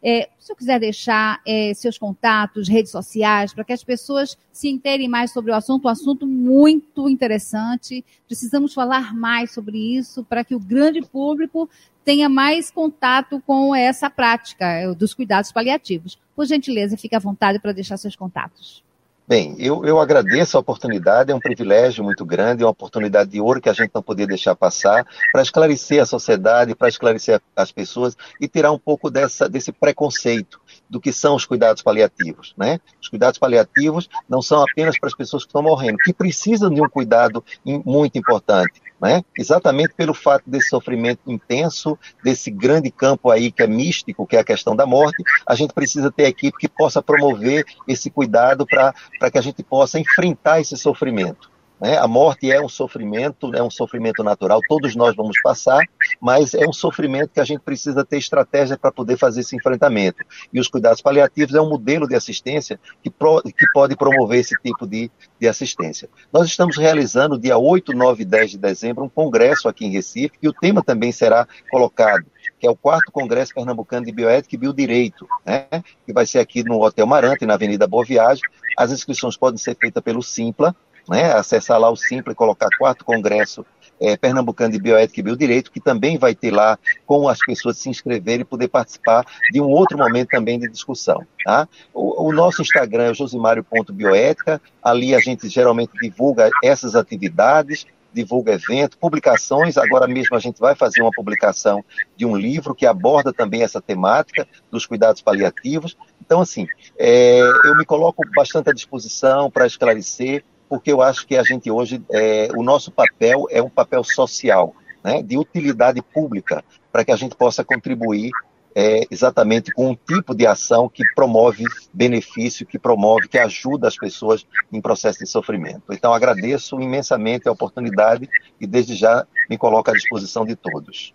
É, 0.05 0.29
se 0.37 0.51
eu 0.51 0.55
quiser 0.55 0.81
deixar 0.81 1.39
é, 1.47 1.73
seus 1.73 1.97
contatos, 1.97 2.67
redes 2.67 2.91
sociais, 2.91 3.53
para 3.53 3.63
que 3.63 3.71
as 3.71 3.83
pessoas 3.83 4.37
se 4.51 4.67
interem 4.67 5.07
mais 5.07 5.31
sobre 5.31 5.51
o 5.51 5.55
assunto, 5.55 5.85
um 5.85 5.89
assunto 5.89 6.27
muito 6.27 7.07
interessante. 7.09 8.03
Precisamos 8.27 8.73
falar 8.73 9.15
mais 9.15 9.53
sobre 9.53 9.77
isso 9.77 10.23
para 10.25 10.43
que 10.43 10.53
o 10.53 10.59
grande 10.59 11.01
público 11.01 11.69
tenha 12.03 12.27
mais 12.27 12.69
contato 12.69 13.41
com 13.47 13.73
essa 13.73 14.09
prática 14.09 14.65
é, 14.65 14.93
dos 14.93 15.13
cuidados 15.13 15.53
paliativos. 15.53 16.19
Por 16.35 16.45
gentileza, 16.45 16.97
fique 16.97 17.15
à 17.15 17.19
vontade 17.19 17.59
para 17.59 17.71
deixar 17.71 17.95
seus 17.95 18.15
contatos. 18.15 18.83
Bem, 19.25 19.55
eu, 19.57 19.85
eu 19.85 20.01
agradeço 20.01 20.57
a 20.57 20.59
oportunidade, 20.59 21.31
é 21.31 21.35
um 21.35 21.39
privilégio 21.39 22.03
muito 22.03 22.25
grande, 22.25 22.61
é 22.61 22.65
uma 22.65 22.71
oportunidade 22.71 23.29
de 23.29 23.39
ouro 23.39 23.61
que 23.61 23.69
a 23.69 23.73
gente 23.73 23.91
não 23.95 24.03
podia 24.03 24.27
deixar 24.27 24.53
passar 24.53 25.07
para 25.31 25.41
esclarecer 25.41 26.01
a 26.01 26.05
sociedade, 26.05 26.75
para 26.75 26.89
esclarecer 26.89 27.41
as 27.55 27.71
pessoas 27.71 28.17
e 28.41 28.49
tirar 28.49 28.73
um 28.73 28.77
pouco 28.77 29.09
dessa, 29.09 29.47
desse 29.47 29.71
preconceito 29.71 30.59
do 30.89 30.99
que 30.99 31.13
são 31.13 31.35
os 31.35 31.45
cuidados 31.45 31.81
paliativos. 31.81 32.53
Né? 32.57 32.81
Os 33.01 33.07
cuidados 33.07 33.39
paliativos 33.39 34.09
não 34.27 34.41
são 34.41 34.61
apenas 34.61 34.99
para 34.99 35.07
as 35.07 35.15
pessoas 35.15 35.43
que 35.43 35.49
estão 35.49 35.63
morrendo, 35.63 35.99
que 35.99 36.13
precisam 36.13 36.69
de 36.69 36.81
um 36.81 36.89
cuidado 36.89 37.41
muito 37.65 38.17
importante. 38.17 38.81
Né? 39.03 39.21
Exatamente 39.37 39.93
pelo 39.95 40.13
fato 40.13 40.49
desse 40.49 40.69
sofrimento 40.69 41.29
intenso, 41.29 41.99
desse 42.23 42.49
grande 42.49 42.89
campo 42.89 43.29
aí 43.29 43.51
que 43.51 43.61
é 43.61 43.67
místico, 43.67 44.25
que 44.25 44.37
é 44.37 44.39
a 44.39 44.45
questão 44.45 44.77
da 44.77 44.85
morte, 44.85 45.21
a 45.45 45.55
gente 45.55 45.73
precisa 45.73 46.09
ter 46.09 46.23
equipe 46.23 46.57
que 46.57 46.69
possa 46.69 47.01
promover 47.01 47.65
esse 47.85 48.09
cuidado 48.09 48.65
para 48.65 48.93
que 49.29 49.37
a 49.37 49.41
gente 49.41 49.61
possa 49.61 49.99
enfrentar 49.99 50.61
esse 50.61 50.77
sofrimento. 50.77 51.51
Né? 51.83 51.97
A 51.97 52.07
morte 52.07 52.49
é 52.49 52.61
um 52.61 52.69
sofrimento, 52.69 53.53
é 53.53 53.61
um 53.61 53.69
sofrimento 53.69 54.23
natural, 54.23 54.61
todos 54.69 54.95
nós 54.95 55.13
vamos 55.13 55.35
passar, 55.43 55.81
mas 56.21 56.53
é 56.53 56.65
um 56.65 56.71
sofrimento 56.71 57.31
que 57.33 57.41
a 57.41 57.43
gente 57.43 57.59
precisa 57.59 58.05
ter 58.05 58.19
estratégia 58.19 58.77
para 58.77 58.89
poder 58.89 59.17
fazer 59.17 59.41
esse 59.41 59.53
enfrentamento. 59.53 60.23
E 60.53 60.61
os 60.61 60.69
cuidados 60.69 61.01
paliativos 61.01 61.53
é 61.53 61.59
um 61.59 61.67
modelo 61.67 62.07
de 62.07 62.15
assistência 62.15 62.79
que, 63.01 63.09
pro, 63.09 63.41
que 63.41 63.65
pode 63.73 63.97
promover 63.97 64.39
esse 64.39 64.55
tipo 64.61 64.87
de, 64.87 65.11
de 65.37 65.45
assistência. 65.45 66.07
Nós 66.31 66.47
estamos 66.47 66.77
realizando, 66.77 67.37
dia 67.37 67.57
8, 67.57 67.91
9 67.91 68.21
e 68.21 68.25
10 68.25 68.51
de 68.51 68.57
dezembro, 68.59 69.03
um 69.03 69.09
congresso 69.09 69.67
aqui 69.67 69.85
em 69.85 69.91
Recife, 69.91 70.37
e 70.41 70.47
o 70.47 70.53
tema 70.53 70.81
também 70.81 71.11
será 71.11 71.45
colocado 71.69 72.23
que 72.59 72.67
é 72.67 72.69
o 72.69 72.75
quarto 72.75 73.11
Congresso 73.11 73.53
Pernambucano 73.53 74.05
de 74.05 74.11
Bioética 74.11 74.55
e 74.55 74.57
Biodireito, 74.57 75.27
né, 75.45 75.65
que 76.05 76.13
vai 76.13 76.25
ser 76.25 76.39
aqui 76.39 76.63
no 76.63 76.81
Hotel 76.81 77.05
Marante, 77.05 77.45
na 77.45 77.55
Avenida 77.55 77.87
Boa 77.87 78.05
Viagem. 78.05 78.43
As 78.77 78.91
inscrições 78.91 79.35
podem 79.35 79.57
ser 79.57 79.75
feitas 79.75 80.01
pelo 80.01 80.21
Simpla, 80.21 80.75
né, 81.07 81.33
acessar 81.33 81.79
lá 81.79 81.89
o 81.89 81.95
Simples, 81.95 82.35
colocar 82.35 82.67
quarto 82.77 83.03
congresso 83.03 83.65
é, 83.99 84.17
pernambucano 84.17 84.73
de 84.73 84.79
bioética 84.79 85.19
e 85.19 85.23
biodireito, 85.23 85.71
que 85.71 85.79
também 85.79 86.17
vai 86.17 86.35
ter 86.35 86.51
lá 86.51 86.77
com 87.05 87.27
as 87.27 87.39
pessoas 87.39 87.77
se 87.77 87.89
inscreverem 87.89 88.41
e 88.41 88.45
poder 88.45 88.67
participar 88.67 89.25
de 89.51 89.61
um 89.61 89.69
outro 89.69 89.97
momento 89.97 90.29
também 90.29 90.59
de 90.59 90.69
discussão. 90.69 91.25
Tá? 91.45 91.67
O, 91.93 92.29
o 92.29 92.33
nosso 92.33 92.61
Instagram 92.61 93.11
é 93.11 93.13
josimario.bioética, 93.13 94.61
ali 94.81 95.15
a 95.15 95.19
gente 95.19 95.47
geralmente 95.47 95.91
divulga 96.01 96.49
essas 96.63 96.95
atividades, 96.95 97.85
divulga 98.13 98.53
evento, 98.53 98.97
publicações. 98.97 99.77
Agora 99.77 100.07
mesmo 100.07 100.35
a 100.35 100.39
gente 100.39 100.59
vai 100.59 100.75
fazer 100.75 101.01
uma 101.01 101.11
publicação 101.11 101.83
de 102.15 102.25
um 102.25 102.35
livro 102.35 102.75
que 102.75 102.85
aborda 102.85 103.33
também 103.33 103.63
essa 103.63 103.81
temática 103.81 104.47
dos 104.71 104.85
cuidados 104.85 105.21
paliativos. 105.21 105.97
Então, 106.21 106.41
assim, 106.41 106.67
é, 106.97 107.39
eu 107.39 107.75
me 107.75 107.85
coloco 107.85 108.23
bastante 108.35 108.69
à 108.69 108.73
disposição 108.73 109.49
para 109.49 109.65
esclarecer 109.65 110.43
porque 110.73 110.91
eu 110.91 111.03
acho 111.03 111.27
que 111.27 111.37
a 111.37 111.43
gente 111.43 111.69
hoje, 111.69 112.03
é, 112.11 112.47
o 112.57 112.63
nosso 112.63 112.89
papel 112.89 113.45
é 113.51 113.61
um 113.61 113.69
papel 113.69 114.03
social, 114.03 114.75
né, 115.03 115.21
de 115.21 115.37
utilidade 115.37 116.01
pública, 116.01 116.63
para 116.91 117.05
que 117.05 117.11
a 117.11 117.15
gente 117.15 117.35
possa 117.35 117.63
contribuir 117.63 118.31
é, 118.75 119.01
exatamente 119.11 119.71
com 119.71 119.91
um 119.91 119.95
tipo 119.95 120.33
de 120.33 120.47
ação 120.47 120.89
que 120.89 121.03
promove 121.13 121.63
benefício, 121.93 122.65
que 122.65 122.79
promove, 122.79 123.27
que 123.27 123.37
ajuda 123.37 123.87
as 123.87 123.95
pessoas 123.95 124.47
em 124.71 124.81
processo 124.81 125.19
de 125.19 125.27
sofrimento. 125.27 125.83
Então, 125.91 126.11
agradeço 126.11 126.81
imensamente 126.81 127.47
a 127.47 127.51
oportunidade 127.51 128.27
e, 128.59 128.65
desde 128.65 128.95
já, 128.95 129.27
me 129.47 129.59
coloco 129.59 129.91
à 129.91 129.93
disposição 129.93 130.43
de 130.43 130.55
todos. 130.55 131.13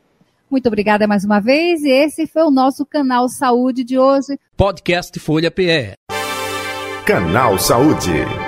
Muito 0.49 0.69
obrigada 0.69 1.09
mais 1.09 1.25
uma 1.25 1.41
vez. 1.41 1.83
E 1.83 1.91
esse 1.91 2.29
foi 2.29 2.45
o 2.45 2.51
nosso 2.53 2.87
canal 2.87 3.29
Saúde 3.29 3.83
de 3.83 3.99
hoje. 3.99 4.39
Podcast 4.57 5.19
Folha 5.19 5.51
PE. 5.51 5.95
Canal 7.05 7.59
Saúde. 7.59 8.48